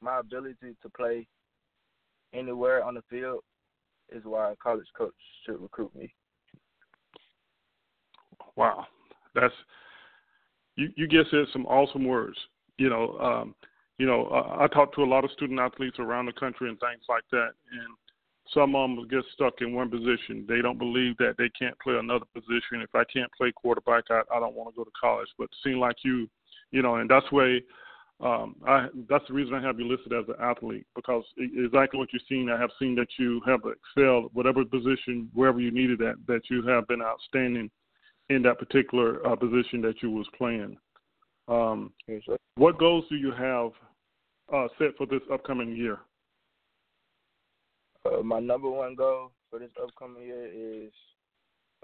my 0.00 0.20
ability 0.20 0.76
to 0.82 0.88
play 0.96 1.26
anywhere 2.32 2.82
on 2.82 2.94
the 2.94 3.02
field 3.10 3.40
is 4.10 4.24
why 4.24 4.52
a 4.52 4.56
college 4.56 4.86
coach 4.96 5.12
should 5.44 5.60
recruit 5.60 5.94
me. 5.94 6.12
Wow, 8.56 8.86
that's 9.34 9.54
you. 10.76 10.88
You 10.96 11.06
just 11.08 11.30
said 11.30 11.46
some 11.52 11.66
awesome 11.66 12.04
words. 12.04 12.36
You 12.78 12.88
know, 12.88 13.18
um, 13.18 13.54
you 13.98 14.06
know, 14.06 14.26
uh, 14.26 14.62
I 14.62 14.66
talk 14.68 14.94
to 14.94 15.02
a 15.02 15.04
lot 15.04 15.24
of 15.24 15.30
student 15.32 15.60
athletes 15.60 15.98
around 15.98 16.26
the 16.26 16.32
country 16.32 16.68
and 16.68 16.78
things 16.80 17.02
like 17.08 17.24
that, 17.30 17.50
and 17.72 17.94
some 18.52 18.74
of 18.74 18.88
them 18.88 19.08
get 19.08 19.24
stuck 19.34 19.54
in 19.60 19.74
one 19.74 19.90
position. 19.90 20.44
They 20.48 20.60
don't 20.60 20.78
believe 20.78 21.16
that 21.18 21.34
they 21.38 21.48
can't 21.58 21.78
play 21.80 21.94
another 21.98 22.26
position. 22.34 22.82
If 22.82 22.94
I 22.94 23.04
can't 23.12 23.30
play 23.32 23.52
quarterback, 23.52 24.04
I, 24.10 24.22
I 24.34 24.40
don't 24.40 24.54
want 24.54 24.74
to 24.74 24.76
go 24.76 24.84
to 24.84 24.90
college. 25.00 25.28
But 25.38 25.48
seems 25.62 25.78
like 25.78 25.96
you, 26.04 26.28
you 26.70 26.82
know, 26.82 26.96
and 26.96 27.08
that's 27.08 27.30
way 27.30 27.62
um, 28.22 28.54
I 28.66 28.86
that's 29.08 29.24
the 29.26 29.34
reason 29.34 29.54
I 29.54 29.62
have 29.62 29.80
you 29.80 29.88
listed 29.88 30.12
as 30.12 30.24
an 30.28 30.36
athlete 30.40 30.86
because 30.94 31.24
exactly 31.36 31.98
what 31.98 32.12
you've 32.12 32.22
seen. 32.28 32.50
I 32.50 32.60
have 32.60 32.70
seen 32.78 32.94
that 32.94 33.08
you 33.18 33.40
have 33.46 33.60
excelled 33.66 34.30
whatever 34.32 34.64
position 34.64 35.28
wherever 35.34 35.60
you 35.60 35.72
needed 35.72 35.98
that 35.98 36.14
that 36.28 36.42
you 36.48 36.64
have 36.66 36.86
been 36.86 37.02
outstanding 37.02 37.68
in 38.28 38.42
that 38.42 38.58
particular 38.58 39.26
uh, 39.26 39.36
position 39.36 39.80
that 39.82 40.02
you 40.02 40.10
was 40.10 40.26
playing. 40.36 40.76
Um, 41.48 41.92
yes, 42.06 42.22
what 42.56 42.78
goals 42.78 43.04
do 43.08 43.16
you 43.16 43.32
have 43.32 43.70
uh, 44.52 44.68
set 44.78 44.96
for 44.96 45.06
this 45.06 45.22
upcoming 45.32 45.74
year? 45.74 45.98
Uh, 48.04 48.22
my 48.22 48.40
number 48.40 48.70
one 48.70 48.94
goal 48.94 49.32
for 49.50 49.58
this 49.58 49.70
upcoming 49.82 50.22
year 50.22 50.46
is, 50.46 50.92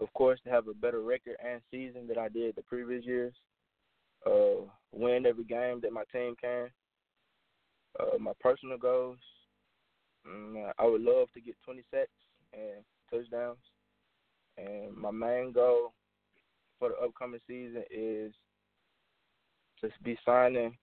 of 0.00 0.12
course, 0.14 0.40
to 0.45 0.50
have 0.50 0.68
a 0.68 0.75
better 0.75 1.00
record 1.00 1.37
and 1.45 1.61
season 1.71 2.07
than 2.07 2.18
I 2.18 2.28
did 2.28 2.57
the 2.57 2.62
previous 2.62 3.04
years 3.04 3.35
uh, 4.26 4.62
win 4.92 5.26
every 5.26 5.45
game 5.45 5.80
that 5.83 5.92
my 5.92 6.04
team 6.12 6.35
can. 6.40 6.68
Uh, 7.99 8.18
my 8.18 8.33
personal 8.40 8.78
goals, 8.78 9.18
um, 10.26 10.57
I 10.78 10.87
would 10.87 11.00
love 11.00 11.28
to 11.35 11.40
get 11.40 11.57
20 11.64 11.83
sacks 11.90 12.11
and 12.52 12.85
touchdowns. 13.11 13.59
And 14.57 14.95
my 14.97 15.11
main 15.11 15.52
goal 15.52 15.92
for 16.78 16.90
the 16.90 16.97
upcoming 17.04 17.40
season 17.47 17.82
is 17.90 18.32
to 19.80 19.88
be 20.02 20.18
signing 20.25 20.76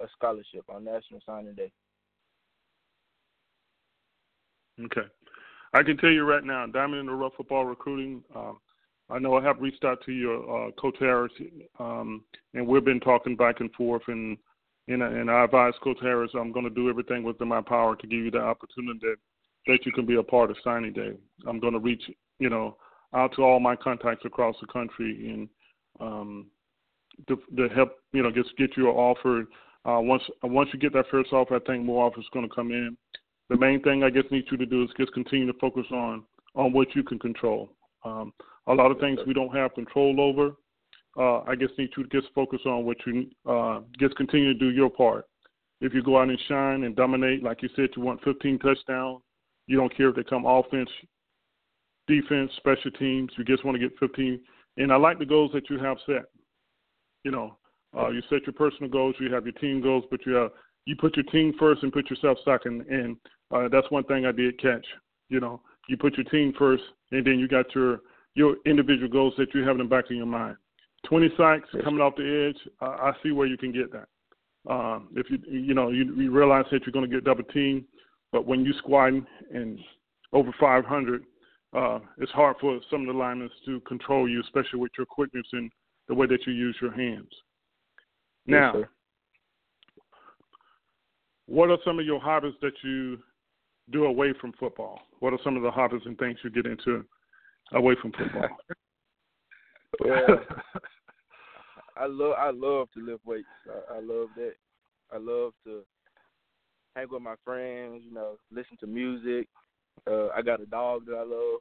a 0.00 0.06
scholarship 0.16 0.64
on 0.68 0.84
National 0.84 1.20
Signing 1.24 1.54
Day. 1.54 1.70
Okay. 4.84 5.08
I 5.72 5.82
can 5.82 5.96
tell 5.96 6.10
you 6.10 6.24
right 6.24 6.44
now, 6.44 6.66
Diamond 6.66 7.00
in 7.00 7.06
the 7.06 7.12
Rough 7.12 7.34
Football 7.36 7.64
Recruiting, 7.64 8.22
um, 8.34 8.58
I 9.10 9.18
know 9.18 9.36
I 9.36 9.42
have 9.42 9.60
reached 9.60 9.84
out 9.84 10.02
to 10.06 10.12
your 10.12 10.68
uh, 10.68 10.70
Coach 10.72 10.96
Harris, 10.98 11.32
um, 11.78 12.24
and 12.54 12.66
we've 12.66 12.84
been 12.84 13.00
talking 13.00 13.36
back 13.36 13.60
and 13.60 13.72
forth, 13.72 14.02
and 14.08 14.36
and, 14.86 15.02
and 15.02 15.30
I 15.30 15.44
advise 15.44 15.72
Coach 15.82 15.98
Harris 16.02 16.30
I'm 16.34 16.52
going 16.52 16.64
to 16.64 16.70
do 16.70 16.90
everything 16.90 17.22
within 17.22 17.48
my 17.48 17.62
power 17.62 17.96
to 17.96 18.06
give 18.06 18.20
you 18.20 18.30
the 18.30 18.40
opportunity 18.40 18.98
that 19.02 19.16
that 19.66 19.86
you 19.86 19.92
can 19.92 20.04
be 20.04 20.16
a 20.16 20.22
part 20.22 20.50
of 20.50 20.56
signing 20.62 20.92
day. 20.92 21.12
I'm 21.46 21.58
going 21.58 21.72
to 21.72 21.78
reach, 21.78 22.02
you 22.38 22.50
know, 22.50 22.76
out 23.14 23.34
to 23.36 23.42
all 23.42 23.60
my 23.60 23.76
contacts 23.76 24.24
across 24.24 24.56
the 24.60 24.66
country 24.66 25.30
and 25.30 25.48
um, 26.00 26.46
to, 27.28 27.36
to 27.56 27.68
help, 27.74 27.90
you 28.12 28.22
know, 28.22 28.30
just 28.30 28.56
get 28.58 28.76
you 28.76 28.88
an 28.88 28.96
offer. 28.96 29.44
Uh, 29.86 30.00
once 30.00 30.22
once 30.42 30.68
you 30.72 30.78
get 30.78 30.92
that 30.94 31.04
first 31.10 31.32
offer, 31.32 31.56
I 31.56 31.60
think 31.60 31.84
more 31.84 32.06
offers 32.06 32.26
going 32.32 32.48
to 32.48 32.54
come 32.54 32.70
in. 32.70 32.96
The 33.50 33.56
main 33.56 33.82
thing 33.82 34.02
I 34.02 34.10
guess 34.10 34.24
need 34.30 34.44
you 34.50 34.56
to 34.56 34.66
do 34.66 34.82
is 34.82 34.90
just 34.98 35.12
continue 35.12 35.46
to 35.46 35.58
focus 35.58 35.84
on 35.92 36.24
on 36.54 36.72
what 36.72 36.94
you 36.94 37.02
can 37.02 37.18
control. 37.18 37.70
Um, 38.04 38.32
a 38.66 38.72
lot 38.72 38.90
of 38.90 38.98
things 38.98 39.18
we 39.26 39.34
don't 39.34 39.54
have 39.54 39.74
control 39.74 40.20
over. 40.20 40.52
Uh, 41.16 41.42
I 41.48 41.54
just 41.54 41.78
need 41.78 41.90
you 41.96 42.04
to 42.04 42.20
just 42.20 42.32
focus 42.34 42.60
on 42.66 42.84
what 42.84 42.96
you 43.06 43.26
uh, 43.48 43.80
just 44.00 44.16
continue 44.16 44.52
to 44.52 44.58
do 44.58 44.70
your 44.70 44.90
part. 44.90 45.26
If 45.80 45.92
you 45.92 46.02
go 46.02 46.18
out 46.18 46.28
and 46.28 46.38
shine 46.48 46.84
and 46.84 46.96
dominate, 46.96 47.42
like 47.42 47.62
you 47.62 47.68
said, 47.76 47.90
you 47.96 48.02
want 48.02 48.22
15 48.24 48.58
touchdowns. 48.58 49.22
You 49.66 49.76
don't 49.76 49.94
care 49.94 50.08
if 50.08 50.16
they 50.16 50.24
come 50.24 50.46
offense, 50.46 50.88
defense, 52.06 52.50
special 52.56 52.90
teams. 52.92 53.30
You 53.36 53.44
just 53.44 53.64
want 53.64 53.78
to 53.80 53.88
get 53.88 53.98
15. 53.98 54.40
And 54.76 54.92
I 54.92 54.96
like 54.96 55.18
the 55.18 55.26
goals 55.26 55.50
that 55.54 55.70
you 55.70 55.78
have 55.78 55.96
set. 56.06 56.24
You 57.22 57.30
know, 57.30 57.56
uh, 57.96 58.10
you 58.10 58.20
set 58.28 58.46
your 58.46 58.52
personal 58.52 58.90
goals, 58.90 59.14
you 59.18 59.32
have 59.32 59.44
your 59.44 59.52
team 59.52 59.80
goals, 59.80 60.04
but 60.10 60.20
you 60.26 60.34
have 60.34 60.50
you 60.86 60.96
put 60.96 61.16
your 61.16 61.24
team 61.26 61.54
first 61.58 61.82
and 61.82 61.92
put 61.92 62.10
yourself 62.10 62.36
second. 62.44 62.82
And 62.90 63.16
uh, 63.50 63.68
that's 63.68 63.90
one 63.90 64.04
thing 64.04 64.26
I 64.26 64.32
did 64.32 64.60
catch. 64.60 64.84
You 65.30 65.40
know, 65.40 65.62
you 65.88 65.96
put 65.96 66.16
your 66.16 66.24
team 66.24 66.52
first, 66.58 66.82
and 67.12 67.26
then 67.26 67.38
you 67.38 67.48
got 67.48 67.74
your 67.74 68.00
your 68.34 68.56
individual 68.66 69.08
goals 69.08 69.34
that 69.38 69.54
you 69.54 69.62
have 69.62 69.76
in 69.76 69.78
the 69.78 69.84
back 69.84 70.06
of 70.06 70.16
your 70.16 70.26
mind. 70.26 70.56
20 71.06 71.28
sacks 71.36 71.68
coming 71.84 72.00
off 72.00 72.16
the 72.16 72.48
edge, 72.50 72.68
I, 72.80 72.86
I 72.86 73.12
see 73.22 73.30
where 73.30 73.46
you 73.46 73.56
can 73.56 73.72
get 73.72 73.92
that. 73.92 74.08
Um, 74.68 75.08
if 75.14 75.26
you 75.30 75.38
you 75.48 75.74
know 75.74 75.90
you, 75.90 76.14
you 76.16 76.30
realize 76.30 76.64
that 76.70 76.82
you're 76.84 76.92
going 76.92 77.08
to 77.08 77.14
get 77.14 77.24
double 77.24 77.44
team, 77.44 77.84
but 78.32 78.46
when 78.46 78.64
you 78.64 78.72
squatting 78.78 79.26
and 79.52 79.78
over 80.32 80.54
500, 80.58 81.24
uh, 81.74 81.98
it's 82.18 82.32
hard 82.32 82.56
for 82.60 82.78
some 82.90 83.02
of 83.02 83.06
the 83.08 83.12
linemen 83.12 83.50
to 83.66 83.80
control 83.80 84.28
you, 84.28 84.40
especially 84.40 84.78
with 84.78 84.92
your 84.96 85.06
quickness 85.06 85.46
and 85.52 85.70
the 86.08 86.14
way 86.14 86.26
that 86.26 86.46
you 86.46 86.52
use 86.52 86.76
your 86.80 86.92
hands. 86.92 87.30
Now, 88.46 88.72
yes, 88.76 88.88
what 91.46 91.70
are 91.70 91.78
some 91.84 91.98
of 91.98 92.06
your 92.06 92.20
hobbies 92.20 92.54
that 92.62 92.72
you 92.82 93.18
do 93.90 94.04
away 94.04 94.32
from 94.40 94.52
football? 94.58 95.00
What 95.20 95.32
are 95.32 95.38
some 95.44 95.56
of 95.56 95.62
the 95.62 95.70
hobbies 95.70 96.02
and 96.04 96.18
things 96.18 96.38
you 96.42 96.50
get 96.50 96.66
into 96.66 97.04
away 97.72 97.94
from 98.00 98.12
football? 98.12 98.48
well, 100.04 100.26
I 101.96 102.06
love 102.06 102.34
I 102.38 102.50
love 102.50 102.88
to 102.94 103.00
lift 103.00 103.24
weights. 103.24 103.46
I, 103.68 103.96
I 103.96 104.00
love 104.00 104.28
that. 104.36 104.54
I 105.12 105.18
love 105.18 105.52
to 105.64 105.82
hang 106.96 107.06
with 107.10 107.22
my 107.22 107.34
friends. 107.44 108.02
You 108.04 108.12
know, 108.12 108.36
listen 108.50 108.76
to 108.80 108.86
music. 108.86 109.48
Uh, 110.10 110.28
I 110.28 110.42
got 110.42 110.60
a 110.60 110.66
dog 110.66 111.06
that 111.06 111.14
I 111.14 111.24
love, 111.24 111.60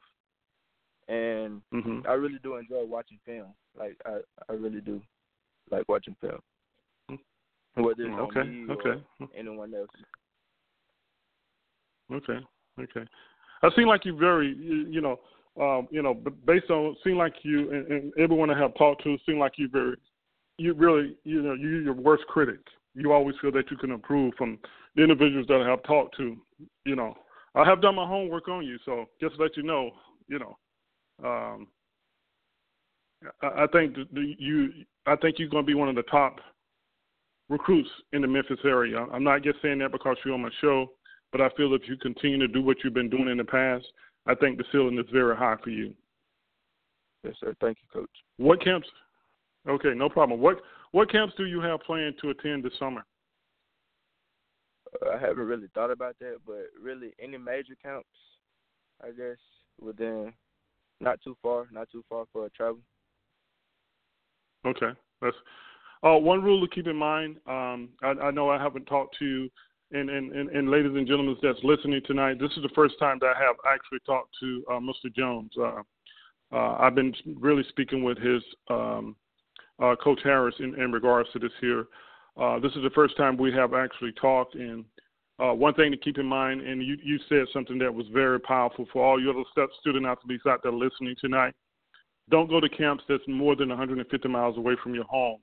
and 1.07 1.61
mm-hmm. 1.73 2.07
I 2.07 2.13
really 2.13 2.39
do 2.43 2.55
enjoy 2.57 2.85
watching 2.85 3.19
film. 3.25 3.53
Like 3.77 3.97
I, 4.05 4.17
I 4.49 4.53
really 4.53 4.81
do 4.81 5.01
like 5.71 5.87
watching 5.87 6.15
film. 6.21 6.39
Whether 7.75 8.03
it's 8.03 8.19
okay, 8.19 8.39
on 8.41 8.67
me 8.67 8.73
okay. 8.73 9.01
or 9.19 9.27
anyone 9.35 9.73
else. 9.73 9.89
Okay, 12.11 12.39
okay. 12.79 13.09
I 13.63 13.69
seem 13.75 13.87
like 13.87 14.05
you 14.05 14.15
very, 14.15 14.55
you, 14.55 14.85
you 14.89 15.01
know, 15.01 15.19
um, 15.59 15.87
you 15.89 16.03
know, 16.03 16.13
based 16.45 16.69
on 16.69 16.95
seem 17.03 17.17
like 17.17 17.33
you 17.41 17.71
and, 17.71 17.87
and 17.87 18.13
everyone 18.19 18.51
I 18.51 18.59
have 18.59 18.75
talked 18.75 19.03
to 19.03 19.17
seem 19.25 19.39
like 19.39 19.53
you 19.57 19.69
very, 19.69 19.95
you 20.57 20.73
really, 20.73 21.15
you 21.23 21.41
know, 21.41 21.53
you 21.53 21.77
your 21.79 21.93
worst 21.93 22.25
critic. 22.27 22.59
You 22.93 23.11
always 23.11 23.35
feel 23.41 23.51
that 23.53 23.71
you 23.71 23.77
can 23.77 23.89
improve 23.91 24.35
from 24.37 24.59
the 24.95 25.01
individuals 25.01 25.47
that 25.47 25.61
I 25.61 25.67
have 25.67 25.81
talked 25.83 26.15
to. 26.17 26.37
You 26.85 26.95
know, 26.95 27.15
I 27.55 27.63
have 27.65 27.81
done 27.81 27.95
my 27.95 28.07
homework 28.07 28.47
on 28.47 28.65
you, 28.65 28.77
so 28.85 29.05
just 29.21 29.35
to 29.35 29.43
let 29.43 29.55
you 29.55 29.63
know, 29.63 29.91
you 30.27 30.39
know, 30.39 30.57
um, 31.23 31.67
I, 33.41 33.63
I 33.63 33.67
think 33.71 33.95
you, 34.11 34.69
I 35.05 35.15
think 35.15 35.37
you're 35.37 35.49
going 35.49 35.63
to 35.63 35.67
be 35.67 35.75
one 35.75 35.89
of 35.89 35.95
the 35.95 36.03
top 36.03 36.39
recruits 37.49 37.89
in 38.11 38.21
the 38.21 38.27
Memphis 38.27 38.59
area. 38.65 39.05
I'm 39.13 39.23
not 39.23 39.43
just 39.43 39.61
saying 39.61 39.79
that 39.79 39.91
because 39.91 40.17
you're 40.25 40.33
on 40.33 40.41
my 40.41 40.49
show, 40.61 40.91
but 41.31 41.41
I 41.41 41.49
feel 41.55 41.73
if 41.73 41.83
you 41.87 41.97
continue 41.97 42.39
to 42.39 42.47
do 42.47 42.61
what 42.61 42.77
you've 42.83 42.93
been 42.93 43.09
doing 43.09 43.27
in 43.27 43.37
the 43.37 43.43
past, 43.43 43.85
I 44.25 44.35
think 44.35 44.57
the 44.57 44.63
ceiling 44.71 44.97
is 44.97 45.05
very 45.11 45.35
high 45.35 45.57
for 45.63 45.69
you. 45.69 45.93
Yes, 47.23 47.35
sir. 47.39 47.53
Thank 47.61 47.77
you, 47.81 48.01
Coach. 48.01 48.09
What 48.37 48.63
camps? 48.63 48.87
Okay, 49.67 49.93
no 49.95 50.09
problem. 50.09 50.39
What 50.39 50.57
what 50.91 51.11
camps 51.11 51.33
do 51.37 51.45
you 51.45 51.61
have 51.61 51.79
planned 51.81 52.15
to 52.21 52.29
attend 52.29 52.63
this 52.63 52.73
summer? 52.77 53.03
I 55.13 55.17
haven't 55.19 55.45
really 55.45 55.67
thought 55.73 55.91
about 55.91 56.17
that, 56.19 56.37
but 56.45 56.65
really 56.81 57.13
any 57.21 57.37
major 57.37 57.75
camps, 57.81 58.07
I 59.03 59.07
guess 59.07 59.37
within 59.79 60.33
not 60.99 61.19
too 61.23 61.35
far, 61.41 61.67
not 61.71 61.89
too 61.91 62.03
far 62.09 62.25
for 62.31 62.45
a 62.45 62.49
travel. 62.51 62.79
Okay, 64.65 64.91
that's 65.21 65.35
uh, 66.03 66.17
one 66.17 66.41
rule 66.41 66.65
to 66.65 66.73
keep 66.73 66.87
in 66.87 66.95
mind. 66.95 67.37
Um, 67.47 67.89
I, 68.01 68.11
I 68.11 68.31
know 68.31 68.49
I 68.49 68.61
haven't 68.61 68.85
talked 68.85 69.17
to 69.19 69.25
you, 69.25 69.49
and, 69.91 70.09
and, 70.09 70.31
and, 70.31 70.49
and, 70.49 70.69
ladies 70.69 70.91
and 70.95 71.07
gentlemen 71.07 71.35
that's 71.41 71.59
listening 71.63 72.01
tonight, 72.05 72.39
this 72.39 72.51
is 72.51 72.63
the 72.63 72.69
first 72.75 72.95
time 72.99 73.17
that 73.21 73.33
I 73.35 73.39
have 73.39 73.55
actually 73.67 73.99
talked 74.05 74.33
to 74.41 74.63
uh, 74.69 74.79
Mr. 74.79 75.13
Jones. 75.15 75.51
Uh, 75.59 75.81
uh, 76.53 76.77
I've 76.79 76.95
been 76.95 77.13
really 77.39 77.63
speaking 77.69 78.03
with 78.03 78.17
his 78.17 78.41
um, 78.69 79.15
uh, 79.81 79.95
Coach 80.01 80.19
Harris 80.23 80.55
in, 80.59 80.79
in, 80.79 80.91
regards 80.91 81.29
to 81.33 81.39
this 81.39 81.51
here. 81.59 81.85
Uh, 82.39 82.59
this 82.59 82.71
is 82.73 82.83
the 82.83 82.89
first 82.95 83.15
time 83.17 83.37
we 83.37 83.51
have 83.51 83.73
actually 83.73 84.11
talked, 84.13 84.55
and 84.55 84.85
one 85.37 85.73
thing 85.73 85.91
to 85.91 85.97
keep 85.97 86.17
in 86.17 86.25
mind, 86.25 86.61
and 86.61 86.81
you, 86.81 86.97
you 87.03 87.19
said 87.27 87.45
something 87.51 87.77
that 87.77 87.93
was 87.93 88.05
very 88.13 88.39
powerful 88.39 88.87
for 88.93 89.03
all 89.03 89.21
your 89.21 89.33
little 89.35 89.45
student 89.79 90.05
athletes 90.05 90.43
out 90.47 90.61
there 90.63 90.71
listening 90.71 91.15
tonight. 91.19 91.53
Don't 92.29 92.49
go 92.49 92.59
to 92.59 92.69
camps 92.69 93.03
that's 93.09 93.23
more 93.27 93.55
than 93.55 93.69
150 93.69 94.27
miles 94.29 94.57
away 94.57 94.75
from 94.81 94.95
your 94.95 95.03
home 95.03 95.39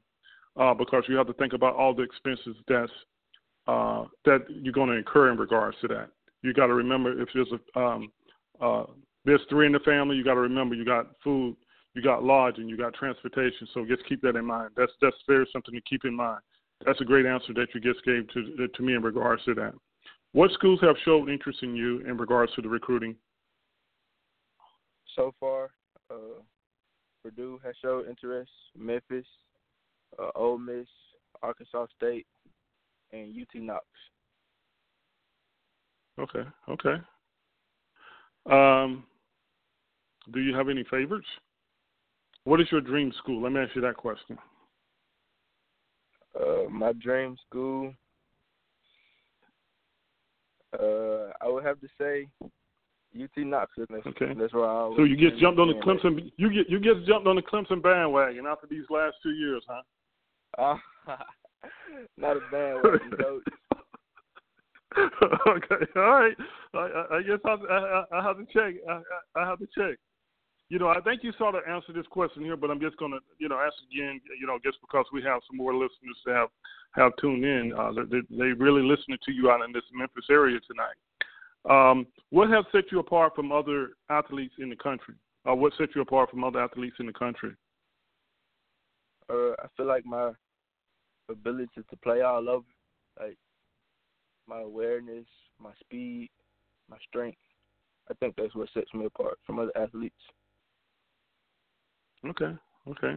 uh, 0.59 0.75
because 0.75 1.05
you 1.09 1.17
have 1.17 1.27
to 1.27 1.33
think 1.35 1.53
about 1.53 1.75
all 1.75 1.95
the 1.95 2.03
expenses 2.03 2.57
that's 2.67 2.93
uh, 3.67 4.05
that 4.25 4.47
you're 4.49 4.73
going 4.73 4.89
to 4.89 4.97
incur 4.97 5.31
in 5.31 5.39
regards 5.39 5.77
to 5.81 5.89
that. 5.89 6.09
You 6.43 6.53
got 6.55 6.67
to 6.67 6.75
remember 6.75 7.21
if 7.21 7.29
there's 7.35 7.53
a 7.53 7.79
um, 7.79 8.11
uh, 8.61 8.85
there's 9.25 9.43
three 9.49 9.67
in 9.67 9.73
the 9.73 9.81
family, 9.81 10.17
you 10.17 10.25
got 10.25 10.35
to 10.35 10.41
remember 10.41 10.75
you 10.75 10.85
got 10.85 11.07
food, 11.23 11.57
you 11.95 12.03
got 12.03 12.25
lodging, 12.25 12.69
you 12.69 12.77
got 12.77 12.95
transportation. 12.95 13.69
So 13.75 13.85
just 13.85 14.07
keep 14.09 14.23
that 14.23 14.37
in 14.37 14.45
mind. 14.45 14.71
That's 14.77 14.93
that's 15.01 15.17
very 15.29 15.47
something 15.53 15.75
to 15.75 15.81
keep 15.83 16.05
in 16.05 16.15
mind. 16.15 16.41
That's 16.85 17.01
a 17.01 17.05
great 17.05 17.27
answer 17.27 17.53
that 17.55 17.69
you 17.75 17.81
just 17.81 18.05
gave 18.05 18.27
to 18.33 18.69
to 18.69 18.83
me 18.83 18.95
in 18.95 19.03
regards 19.03 19.45
to 19.45 19.55
that. 19.55 19.75
What 20.33 20.51
schools 20.53 20.81
have 20.83 20.97
showed 21.05 21.29
interest 21.29 21.63
in 21.63 21.75
you 21.75 22.01
in 22.01 22.17
regards 22.17 22.55
to 22.55 22.63
the 22.63 22.69
recruiting? 22.69 23.17
So 25.17 25.35
far, 25.41 25.71
uh, 26.11 26.41
Purdue 27.23 27.61
has 27.65 27.75
showed 27.83 28.09
interest. 28.09 28.51
Memphis, 28.77 29.27
uh, 30.19 30.31
Ole 30.35 30.59
Miss, 30.59 30.87
Arkansas 31.43 31.87
State, 31.97 32.27
and 33.13 33.35
UT 33.35 33.61
Knox. 33.61 33.85
Okay, 36.19 36.45
okay. 36.69 36.97
Um, 38.47 39.05
do 40.33 40.41
you 40.41 40.55
have 40.55 40.69
any 40.69 40.85
favorites? 40.91 41.27
What 42.45 42.61
is 42.61 42.69
your 42.71 42.81
dream 42.81 43.13
school? 43.19 43.43
Let 43.43 43.53
me 43.53 43.61
ask 43.61 43.75
you 43.75 43.83
that 43.83 43.97
question. 43.97 44.39
Uh, 46.39 46.69
my 46.71 46.93
dream 46.93 47.37
school. 47.49 47.93
Uh, 50.79 51.33
I 51.41 51.49
would 51.49 51.65
have 51.65 51.81
to 51.81 51.89
say 51.99 52.29
UT 53.21 53.31
Knoxville. 53.37 53.87
That's, 53.91 54.07
okay. 54.07 54.35
That's 54.39 54.53
where 54.53 54.65
I. 54.65 54.87
Was. 54.87 54.95
So 54.99 55.05
you 55.05 55.17
get 55.17 55.39
jumped 55.39 55.59
on 55.59 55.69
the 55.69 55.75
Clemson. 55.75 56.31
You 56.37 56.53
get 56.53 56.71
you 56.71 56.79
get 56.79 57.05
jumped 57.07 57.27
on 57.27 57.37
the 57.37 57.43
Clemson 57.43 57.83
bandwagon 57.83 58.47
after 58.47 58.67
these 58.69 58.85
last 58.89 59.17
two 59.23 59.31
years, 59.31 59.65
huh? 59.69 59.83
Uh, 60.59 60.77
not 62.17 62.37
a 62.37 62.41
bandwagon 62.53 63.11
coach. 63.19 63.43
okay, 65.49 65.87
all 65.97 66.03
right. 66.03 66.37
I, 66.75 67.05
I 67.13 67.23
guess 67.23 67.39
I, 67.45 67.51
I, 67.51 68.05
I 68.13 68.23
have 68.25 68.39
to 68.39 68.45
check. 68.53 68.75
I, 68.89 69.01
I 69.41 69.49
have 69.49 69.59
to 69.59 69.67
check. 69.67 69.99
You 70.71 70.79
know, 70.79 70.89
I 70.89 71.01
think 71.01 71.25
you 71.25 71.33
sort 71.37 71.57
of 71.57 71.63
answered 71.69 71.97
this 71.97 72.07
question 72.07 72.45
here, 72.45 72.57
but 72.57 72.71
I'm 72.71 72.81
just 72.81 72.97
going 72.97 73.11
to, 73.11 73.19
you 73.39 73.49
know, 73.49 73.59
ask 73.59 73.75
again. 73.93 74.21
You 74.41 74.47
know, 74.47 74.59
just 74.65 74.79
because 74.81 75.05
we 75.13 75.21
have 75.25 75.43
some 75.49 75.57
more 75.57 75.75
listeners 75.75 76.17
to 76.25 76.33
have 76.33 76.49
have 76.93 77.13
tuned 77.21 77.45
in, 77.45 77.73
uh, 77.77 77.91
they, 78.09 78.21
they 78.31 78.53
really 78.53 78.83
listening 78.83 79.19
to 79.25 79.33
you 79.33 79.51
out 79.51 79.65
in 79.65 79.73
this 79.73 79.83
Memphis 79.93 80.27
area 80.31 80.59
tonight. 80.67 80.97
Um, 81.69 82.07
what 82.31 82.49
has 82.51 82.65
set 82.73 82.85
you 82.93 83.01
apart 83.01 83.35
from 83.35 83.51
other 83.53 83.91
athletes 84.09 84.55
in 84.59 84.71
the 84.71 84.77
country? 84.77 85.15
Uh, 85.49 85.55
what 85.55 85.73
set 85.77 85.95
you 85.95 86.03
apart 86.03 86.31
from 86.31 86.45
other 86.45 86.61
athletes 86.61 86.97
in 87.01 87.07
the 87.07 87.13
country? 87.13 87.53
Uh, 89.29 89.53
I 89.59 89.67
feel 89.77 89.87
like 89.87 90.07
my 90.07 90.31
ability 91.29 91.83
to 91.89 91.97
play 92.03 92.23
all 92.23 92.49
over, 92.49 92.67
like 93.21 93.37
my 94.49 94.61
awareness, 94.61 95.27
my 95.61 95.71
speed, 95.81 96.31
my 96.89 96.97
strength. 97.09 97.39
I 98.09 98.15
think 98.15 98.35
that's 98.37 98.55
what 98.55 98.69
sets 98.73 98.93
me 98.95 99.07
apart 99.07 99.39
from 99.47 99.59
other 99.59 99.77
athletes. 99.77 100.15
Okay, 102.27 102.55
okay. 102.89 103.17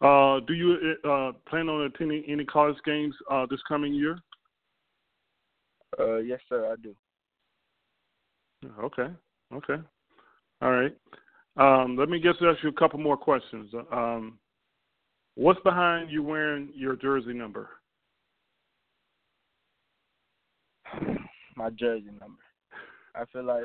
Uh, 0.00 0.40
do 0.46 0.54
you 0.54 0.94
uh, 1.04 1.32
plan 1.48 1.68
on 1.68 1.82
attending 1.82 2.24
any 2.26 2.44
college 2.44 2.76
games 2.84 3.14
uh, 3.30 3.46
this 3.50 3.60
coming 3.68 3.92
year? 3.92 4.18
Uh, 5.98 6.16
yes, 6.16 6.40
sir, 6.48 6.72
I 6.72 6.76
do. 6.80 6.94
Okay, 8.82 9.08
okay. 9.52 9.82
All 10.62 10.70
right. 10.72 10.94
Um, 11.56 11.96
let 11.96 12.08
me 12.08 12.20
just 12.20 12.40
ask 12.42 12.62
you 12.62 12.68
a 12.68 12.72
couple 12.72 12.98
more 12.98 13.16
questions. 13.16 13.72
Um, 13.92 14.38
what's 15.34 15.60
behind 15.60 16.10
you 16.10 16.22
wearing 16.22 16.70
your 16.74 16.96
jersey 16.96 17.32
number? 17.34 17.70
My 21.56 21.70
jersey 21.70 22.10
number. 22.20 22.38
I 23.14 23.24
feel 23.32 23.44
like 23.44 23.64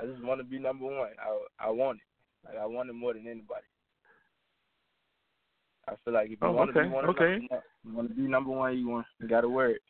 I 0.00 0.06
just 0.06 0.22
want 0.24 0.40
to 0.40 0.44
be 0.44 0.58
number 0.58 0.86
one. 0.86 1.10
I 1.20 1.66
I 1.66 1.70
want 1.70 1.98
it. 1.98 2.09
Like 2.44 2.56
I 2.56 2.66
want 2.66 2.90
it 2.90 2.94
more 2.94 3.14
than 3.14 3.26
anybody. 3.26 3.66
I 5.88 5.94
feel 6.04 6.14
like 6.14 6.26
if 6.26 6.30
you 6.30 6.38
oh, 6.42 6.52
want 6.52 6.70
okay, 6.70 6.80
to 6.80 6.86
be 6.86 6.94
one, 6.94 7.04
okay. 7.06 7.38
Number, 7.38 7.62
you 7.84 7.94
want 7.94 8.08
to 8.08 8.14
be 8.14 8.22
number 8.22 8.50
one. 8.50 8.78
You 8.78 8.88
want 8.88 9.06
you 9.20 9.28
got 9.28 9.40
to 9.42 9.48
wear 9.48 9.70
it. 9.70 9.82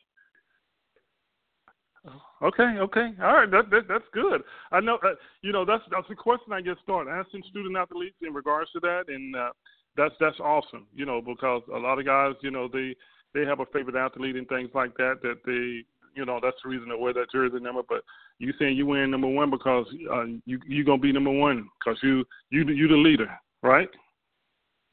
Okay, 2.43 2.79
okay, 2.79 3.11
all 3.21 3.35
right. 3.35 3.51
That, 3.51 3.69
that 3.71 3.87
that's 3.87 4.05
good. 4.15 4.43
I 4.73 4.81
know. 4.81 4.99
Uh, 5.05 5.15
you 5.43 5.53
know, 5.53 5.67
that's 5.67 5.83
that's 5.91 6.09
the 6.09 6.15
question 6.15 6.53
I 6.53 6.63
get 6.63 6.79
started 6.83 7.11
asking 7.11 7.43
student 7.51 7.77
athletes 7.77 8.17
in 8.27 8.33
regards 8.33 8.71
to 8.73 8.81
that, 8.81 9.05
and 9.09 9.37
uh, 9.37 9.51
that's 9.97 10.15
that's 10.19 10.41
awesome. 10.41 10.87
You 10.95 11.05
know, 11.05 11.21
because 11.21 11.63
a 11.75 11.79
lot 11.79 11.99
of 11.99 12.07
guys, 12.07 12.33
you 12.41 12.51
know, 12.51 12.69
they 12.73 12.97
they 13.35 13.45
have 13.45 13.61
a 13.61 13.67
favorite 13.67 13.97
athlete 13.97 14.37
and 14.37 14.49
things 14.49 14.71
like 14.75 14.97
that 14.97 15.17
that 15.23 15.41
they 15.45 15.85
you 16.15 16.25
know 16.25 16.41
that's 16.43 16.57
the 16.63 16.69
reason 16.69 16.89
they 16.89 16.95
wear 16.95 17.13
that 17.13 17.31
jersey 17.33 17.61
number. 17.61 17.83
But 17.89 18.03
you 18.39 18.53
saying 18.59 18.77
you 18.77 18.87
win 18.87 19.11
number 19.11 19.29
one 19.29 19.51
because 19.51 19.87
uh, 20.13 20.25
you 20.45 20.59
you 20.67 20.85
gonna 20.85 20.99
be 21.01 21.13
number 21.13 21.31
one 21.31 21.69
because 21.79 21.99
you 22.03 22.25
you 22.51 22.65
you 22.69 22.89
the 22.89 22.95
leader, 22.95 23.31
right? 23.63 23.89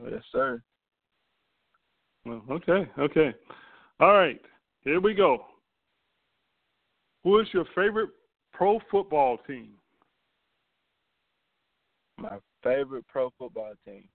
Yes, 0.03 0.21
sir. 0.31 0.61
Well, 2.25 2.43
okay, 2.51 2.89
okay, 2.99 3.33
all 3.99 4.13
right. 4.13 4.39
Here 4.83 4.99
we 4.99 5.13
go. 5.13 5.45
Who 7.23 7.39
is 7.39 7.47
your 7.53 7.65
favorite 7.75 8.09
pro 8.53 8.79
football 8.91 9.37
team? 9.47 9.71
My 12.19 12.37
favorite 12.63 13.05
pro 13.07 13.31
football 13.37 13.73
team, 13.85 14.05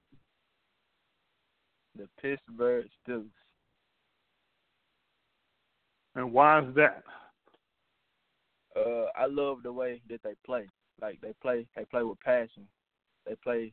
the 1.97 2.09
Pittsburgh 2.21 2.87
Steelers. 3.07 3.42
And 6.15 6.33
why 6.33 6.61
is 6.61 6.75
that? 6.75 7.03
Uh, 8.77 9.07
I 9.17 9.27
love 9.27 9.63
the 9.63 9.73
way 9.73 10.01
that 10.09 10.23
they 10.23 10.35
play. 10.45 10.67
Like 11.01 11.21
they 11.21 11.33
play, 11.41 11.67
they 11.77 11.85
play 11.85 12.03
with 12.03 12.21
passion. 12.21 12.67
They 13.27 13.35
play 13.43 13.73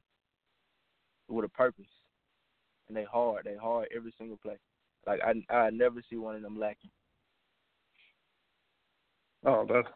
with 1.28 1.46
a 1.46 1.50
purpose, 1.50 1.86
and 2.88 2.96
they 2.98 3.04
hard. 3.04 3.46
They 3.46 3.56
hard 3.56 3.88
every 3.96 4.14
single 4.18 4.38
play. 4.38 4.58
Like 5.08 5.22
I, 5.24 5.54
I 5.54 5.70
never 5.70 6.02
see 6.10 6.18
one 6.18 6.36
of 6.36 6.42
them 6.42 6.60
lacking. 6.60 6.92
Oh, 9.46 9.66
that's 9.72 9.88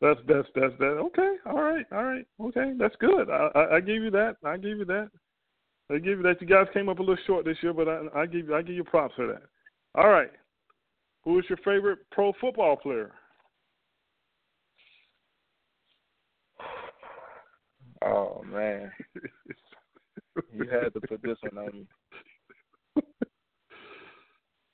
that's 0.00 0.20
that's 0.28 0.48
that's 0.54 0.78
that. 0.78 0.84
Okay, 0.84 1.36
all 1.46 1.60
right, 1.60 1.86
all 1.92 2.04
right, 2.04 2.26
okay, 2.40 2.72
that's 2.78 2.94
good. 2.96 3.30
I, 3.30 3.48
I, 3.54 3.76
I 3.76 3.80
give 3.80 4.02
you 4.02 4.10
that. 4.10 4.36
I 4.44 4.56
give 4.56 4.78
you 4.78 4.84
that. 4.84 5.10
I 5.90 5.94
give 5.94 6.18
you 6.18 6.22
that. 6.22 6.40
You 6.40 6.46
guys 6.46 6.66
came 6.72 6.88
up 6.88 6.98
a 6.98 7.02
little 7.02 7.16
short 7.26 7.44
this 7.44 7.56
year, 7.62 7.72
but 7.72 7.88
I, 7.88 8.02
I 8.14 8.26
give 8.26 8.50
I 8.52 8.62
give 8.62 8.76
you 8.76 8.84
props 8.84 9.14
for 9.16 9.26
that. 9.26 9.42
All 9.94 10.08
right, 10.08 10.30
who 11.26 11.38
is 11.40 11.44
your 11.48 11.58
favorite 11.58 11.98
pro 12.12 12.32
football 12.40 12.76
player? 12.76 13.10
Oh 18.04 18.42
man, 18.46 18.92
you 20.54 20.68
had 20.70 20.94
to 20.94 21.00
put 21.00 21.20
this 21.22 21.36
one 21.50 21.66
on 21.66 21.72
me. 21.74 21.86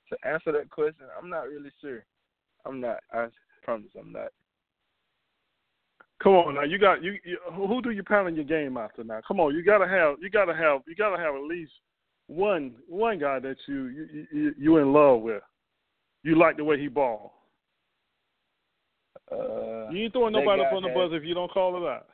to 0.09 0.27
answer 0.27 0.51
that 0.51 0.69
question, 0.69 1.07
I'm 1.19 1.29
not 1.29 1.47
really 1.47 1.71
sure. 1.81 2.05
I'm 2.65 2.79
not. 2.79 2.99
I 3.11 3.27
promise, 3.63 3.89
I'm 3.99 4.11
not. 4.11 4.27
Come 6.21 6.33
on 6.33 6.55
now, 6.55 6.63
you 6.63 6.77
got 6.77 7.01
you, 7.01 7.17
you. 7.25 7.39
Who 7.53 7.81
do 7.81 7.89
you 7.89 8.03
pattern 8.03 8.35
your 8.35 8.45
game 8.45 8.77
after 8.77 9.03
now? 9.03 9.21
Come 9.27 9.39
on, 9.39 9.55
you 9.55 9.63
gotta 9.63 9.87
have 9.87 10.17
you 10.21 10.29
gotta 10.29 10.53
have 10.53 10.81
you 10.87 10.95
gotta 10.95 11.17
have 11.17 11.33
at 11.33 11.41
least 11.41 11.71
one 12.27 12.75
one 12.87 13.17
guy 13.17 13.39
that 13.39 13.57
you 13.67 13.87
you 13.87 14.27
you, 14.31 14.55
you 14.59 14.77
in 14.77 14.93
love 14.93 15.21
with. 15.21 15.41
You 16.23 16.37
like 16.37 16.57
the 16.57 16.63
way 16.63 16.79
he 16.79 16.87
ball. 16.87 17.33
Uh, 19.31 19.89
you 19.91 20.03
ain't 20.03 20.13
throwing 20.13 20.33
nobody 20.33 20.61
up 20.61 20.73
on 20.73 20.83
the 20.83 20.89
buzzer 20.89 21.15
if 21.17 21.23
you 21.23 21.33
don't 21.33 21.51
call 21.51 21.75
it 21.77 21.87
out. 21.87 22.07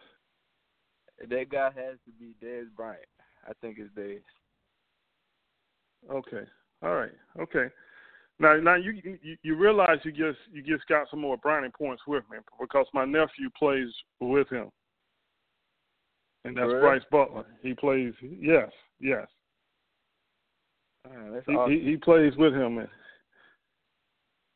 That 1.29 1.49
guy 1.49 1.65
has 1.65 1.97
to 2.05 2.11
be 2.19 2.33
Dez 2.43 2.65
Bryant. 2.75 3.03
I 3.47 3.51
think 3.61 3.77
it's 3.77 3.93
Dez. 3.97 4.21
Okay. 6.09 6.47
All 6.81 6.95
right. 6.95 7.11
Okay. 7.39 7.67
Now, 8.39 8.55
now 8.55 8.75
you, 8.75 8.93
you 9.03 9.37
you 9.43 9.55
realize 9.55 9.97
you 10.03 10.11
just 10.11 10.39
you 10.51 10.63
just 10.63 10.87
got 10.87 11.09
some 11.09 11.19
more 11.19 11.35
brownie 11.37 11.69
points 11.77 12.03
with 12.07 12.23
me 12.31 12.37
because 12.59 12.85
my 12.93 13.03
nephew 13.03 13.49
plays 13.57 13.89
with 14.21 14.47
him, 14.49 14.69
and 16.45 16.55
that's 16.55 16.67
really? 16.67 16.79
Brice 16.79 17.01
Butler. 17.11 17.45
He 17.61 17.73
plays. 17.73 18.13
Yes, 18.21 18.69
yes. 19.01 19.27
Oh, 21.05 21.33
that's 21.33 21.45
he, 21.47 21.51
awesome. 21.51 21.73
he 21.73 21.81
he 21.81 21.97
plays 21.97 22.33
with 22.37 22.53
him, 22.53 22.77
and 22.77 22.87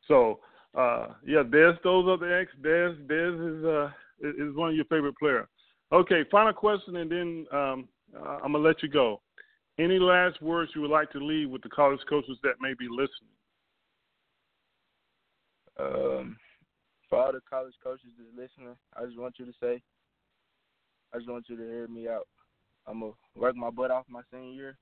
so 0.08 0.40
uh 0.76 1.08
yeah, 1.26 1.42
Dez 1.42 1.76
those 1.82 2.08
are 2.08 2.18
the 2.18 2.40
X. 2.40 2.50
Dez 2.62 2.96
Dez 3.06 3.58
is 3.58 3.64
uh 3.64 3.90
is 4.20 4.54
one 4.54 4.70
of 4.70 4.76
your 4.76 4.84
favorite 4.86 5.16
players. 5.18 5.46
Okay, 5.92 6.24
final 6.30 6.52
question, 6.52 6.96
and 6.96 7.10
then 7.10 7.46
um, 7.52 7.88
I'm 8.16 8.52
gonna 8.52 8.58
let 8.58 8.82
you 8.82 8.88
go. 8.88 9.20
Any 9.78 9.98
last 9.98 10.40
words 10.40 10.70
you 10.74 10.80
would 10.82 10.90
like 10.90 11.10
to 11.12 11.18
leave 11.18 11.50
with 11.50 11.62
the 11.62 11.68
college 11.68 12.00
coaches 12.08 12.38
that 12.42 12.54
may 12.60 12.74
be 12.78 12.86
listening? 12.88 13.34
Um, 15.78 16.36
for 17.08 17.18
all 17.18 17.32
the 17.32 17.40
college 17.48 17.74
coaches 17.82 18.06
that's 18.16 18.30
listening, 18.36 18.76
I 18.96 19.04
just 19.04 19.18
want 19.18 19.34
you 19.38 19.46
to 19.46 19.52
say, 19.60 19.82
I 21.12 21.18
just 21.18 21.28
want 21.28 21.46
you 21.48 21.56
to 21.56 21.62
hear 21.62 21.88
me 21.88 22.08
out. 22.08 22.26
I'm 22.86 23.00
gonna 23.00 23.12
work 23.36 23.56
my 23.56 23.70
butt 23.70 23.90
off 23.90 24.04
my 24.08 24.22
senior 24.30 24.52
year, 24.52 24.78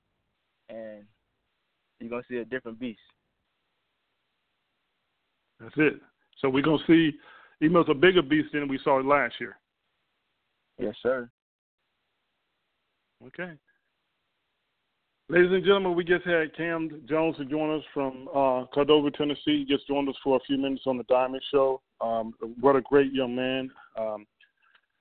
and 0.68 1.04
you're 2.00 2.11
gonna 2.11 2.22
see 2.28 2.38
a 2.38 2.44
different 2.44 2.78
beast. 2.78 3.00
That's 5.62 5.75
it. 5.77 6.01
So 6.40 6.48
we're 6.48 6.62
gonna 6.62 6.83
see 6.87 7.12
even 7.61 7.77
a 7.77 7.94
bigger 7.94 8.22
beast 8.22 8.48
than 8.53 8.68
we 8.68 8.79
saw 8.83 8.96
last 8.96 9.35
year. 9.40 9.57
Yes, 10.79 10.94
sir. 11.03 11.31
Okay. 13.27 13.53
Ladies 15.29 15.53
and 15.53 15.64
gentlemen, 15.64 15.94
we 15.94 16.05
just 16.05 16.27
had 16.27 16.55
Cam 16.57 17.03
Jones 17.09 17.37
to 17.37 17.44
join 17.44 17.79
us 17.79 17.85
from 17.94 18.29
uh, 18.35 18.66
Cordova, 18.75 19.11
Tennessee. 19.12 19.61
He 19.61 19.64
just 19.64 19.87
joined 19.87 20.09
us 20.09 20.16
for 20.22 20.37
a 20.37 20.40
few 20.40 20.59
minutes 20.59 20.83
on 20.87 20.98
the 20.98 21.05
Diamond 21.05 21.42
Show. 21.51 21.81
Um, 22.01 22.35
what 22.61 22.77
a 22.77 22.83
great 22.83 23.12
young 23.12 23.35
man. 23.35 23.70
Um, 23.98 24.27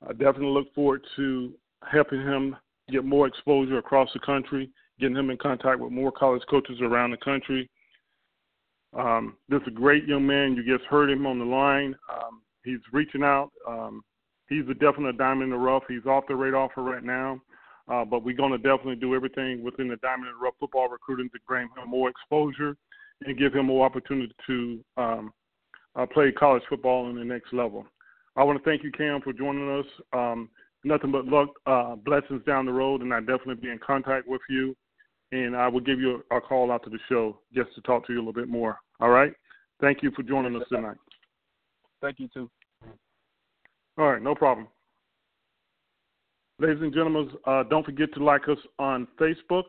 I 0.07 0.13
definitely 0.13 0.47
look 0.47 0.73
forward 0.73 1.01
to 1.15 1.53
helping 1.91 2.21
him 2.21 2.55
get 2.89 3.03
more 3.03 3.27
exposure 3.27 3.79
across 3.79 4.09
the 4.13 4.19
country, 4.19 4.69
getting 4.99 5.17
him 5.17 5.31
in 5.31 5.37
contact 5.37 5.79
with 5.79 5.91
more 5.91 6.11
college 6.11 6.43
coaches 6.49 6.77
around 6.81 7.11
the 7.11 7.17
country. 7.17 7.69
Um, 8.93 9.37
this 9.49 9.61
is 9.61 9.67
a 9.67 9.71
great 9.71 10.05
young 10.05 10.25
man. 10.25 10.55
You 10.55 10.77
just 10.77 10.87
heard 10.89 11.09
him 11.09 11.25
on 11.25 11.39
the 11.39 11.45
line. 11.45 11.95
Um, 12.11 12.41
he's 12.63 12.79
reaching 12.91 13.23
out. 13.23 13.51
Um, 13.67 14.03
he's 14.49 14.67
a 14.69 14.73
definite 14.73 15.17
diamond 15.17 15.43
in 15.43 15.49
the 15.51 15.57
rough. 15.57 15.83
He's 15.87 16.05
off 16.05 16.25
the 16.27 16.35
radar 16.35 16.69
for 16.73 16.83
right 16.83 17.03
now. 17.03 17.39
Uh, 17.91 18.05
but 18.05 18.23
we're 18.23 18.35
going 18.35 18.51
to 18.51 18.57
definitely 18.57 18.95
do 18.95 19.15
everything 19.15 19.63
within 19.63 19.87
the 19.87 19.97
Diamond 19.97 20.27
in 20.27 20.33
the 20.33 20.43
Rough 20.43 20.53
football 20.59 20.87
recruiting 20.87 21.29
to 21.29 21.39
bring 21.47 21.67
him 21.75 21.89
more 21.89 22.09
exposure 22.09 22.77
and 23.25 23.37
give 23.37 23.53
him 23.53 23.65
more 23.65 23.85
opportunity 23.85 24.33
to 24.47 24.79
um, 24.97 25.33
uh, 25.95 26.05
play 26.05 26.31
college 26.31 26.63
football 26.69 27.05
on 27.05 27.15
the 27.15 27.23
next 27.23 27.53
level. 27.53 27.85
I 28.35 28.43
want 28.43 28.63
to 28.63 28.69
thank 28.69 28.83
you, 28.83 28.91
Cam, 28.91 29.21
for 29.21 29.33
joining 29.33 29.79
us. 29.79 29.85
Um, 30.13 30.49
nothing 30.83 31.11
but 31.11 31.25
luck, 31.25 31.49
uh, 31.65 31.95
blessings 31.95 32.43
down 32.45 32.65
the 32.65 32.71
road, 32.71 33.01
and 33.01 33.13
I'll 33.13 33.19
definitely 33.19 33.55
be 33.55 33.69
in 33.69 33.79
contact 33.85 34.27
with 34.27 34.41
you. 34.49 34.75
And 35.31 35.55
I 35.55 35.67
will 35.67 35.79
give 35.79 35.99
you 35.99 36.23
a, 36.31 36.37
a 36.37 36.41
call 36.41 36.71
out 36.71 36.83
to 36.83 36.89
the 36.89 36.99
show 37.07 37.37
just 37.53 37.73
to 37.75 37.81
talk 37.81 38.07
to 38.07 38.13
you 38.13 38.19
a 38.19 38.21
little 38.21 38.33
bit 38.33 38.49
more. 38.49 38.79
All 38.99 39.09
right. 39.09 39.33
Thank 39.79 40.03
you 40.03 40.11
for 40.15 40.23
joining 40.23 40.55
us 40.55 40.63
tonight. 40.69 40.97
Thank 42.01 42.19
you 42.19 42.27
too. 42.33 42.49
All 43.97 44.11
right, 44.11 44.21
no 44.21 44.35
problem. 44.35 44.67
Ladies 46.59 46.81
and 46.81 46.93
gentlemen, 46.93 47.31
uh, 47.45 47.63
don't 47.63 47.85
forget 47.85 48.13
to 48.13 48.23
like 48.23 48.47
us 48.47 48.59
on 48.77 49.07
Facebook. 49.19 49.63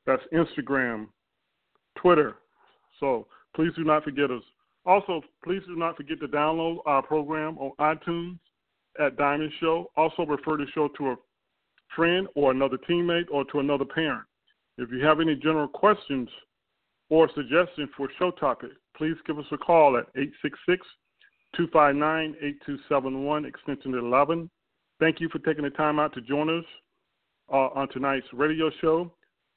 That's 0.06 0.22
Instagram, 0.32 1.06
Twitter. 1.96 2.36
So 3.00 3.26
please 3.54 3.72
do 3.76 3.84
not 3.84 4.04
forget 4.04 4.30
us. 4.30 4.42
Also, 4.86 5.22
please 5.42 5.62
do 5.66 5.76
not 5.76 5.96
forget 5.96 6.20
to 6.20 6.28
download 6.28 6.78
our 6.84 7.02
program 7.02 7.56
on 7.58 7.72
iTunes 7.80 8.38
at 9.00 9.16
Diamond 9.16 9.52
Show. 9.60 9.90
Also, 9.96 10.26
refer 10.26 10.56
the 10.56 10.66
show 10.74 10.88
to 10.98 11.12
a 11.12 11.16
friend 11.96 12.28
or 12.34 12.50
another 12.50 12.76
teammate 12.88 13.26
or 13.30 13.44
to 13.46 13.60
another 13.60 13.84
parent. 13.84 14.24
If 14.76 14.90
you 14.90 15.04
have 15.04 15.20
any 15.20 15.36
general 15.36 15.68
questions 15.68 16.28
or 17.08 17.30
suggestions 17.34 17.88
for 17.96 18.08
show 18.18 18.30
topic, 18.32 18.70
please 18.96 19.16
give 19.26 19.38
us 19.38 19.46
a 19.52 19.56
call 19.56 19.96
at 19.96 20.06
866 20.16 20.86
259 21.56 22.36
8271, 22.40 23.44
extension 23.44 23.94
11. 23.94 24.50
Thank 25.00 25.20
you 25.20 25.28
for 25.28 25.38
taking 25.40 25.64
the 25.64 25.70
time 25.70 25.98
out 25.98 26.12
to 26.14 26.20
join 26.20 26.48
us 26.50 26.64
uh, 27.52 27.68
on 27.74 27.88
tonight's 27.88 28.26
radio 28.32 28.70
show. 28.80 29.12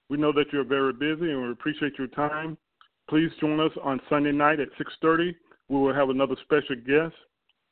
We 0.10 0.18
know 0.18 0.32
that 0.34 0.46
you're 0.52 0.64
very 0.64 0.94
busy 0.94 1.32
and 1.32 1.44
we 1.44 1.52
appreciate 1.52 1.98
your 1.98 2.08
time. 2.08 2.58
Please 3.10 3.32
join 3.40 3.60
us 3.60 3.72
on 3.84 4.02
Sunday 4.10 4.32
night 4.32 4.60
at 4.60 4.70
6:30. 4.78 5.36
We 5.70 5.78
will 5.78 5.94
have 5.94 6.10
another 6.10 6.36
special 6.44 6.76
guest. 6.76 7.16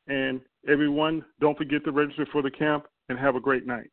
And 0.08 0.42
everyone, 0.68 1.26
don't 1.40 1.58
forget 1.58 1.84
to 1.86 1.92
register 1.92 2.28
for 2.32 2.42
the 2.42 2.52
camp 2.52 2.86
and 3.10 3.18
have 3.18 3.36
a 3.36 3.40
great 3.40 3.66
night. 3.66 3.92